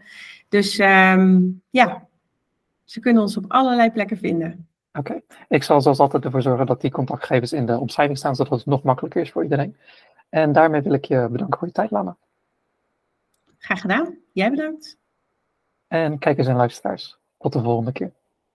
[0.48, 2.06] Dus um, ja,
[2.86, 4.68] Ze kunnen ons op allerlei plekken vinden.
[4.92, 8.58] Oké, ik zal zoals altijd ervoor zorgen dat die contactgegevens in de omschrijving staan, zodat
[8.58, 9.76] het nog makkelijker is voor iedereen.
[10.28, 12.16] En daarmee wil ik je bedanken voor je tijd, Lana.
[13.58, 14.18] Graag gedaan.
[14.32, 14.98] Jij bedankt.
[15.86, 18.12] En kijkers en luisteraars, tot de volgende keer.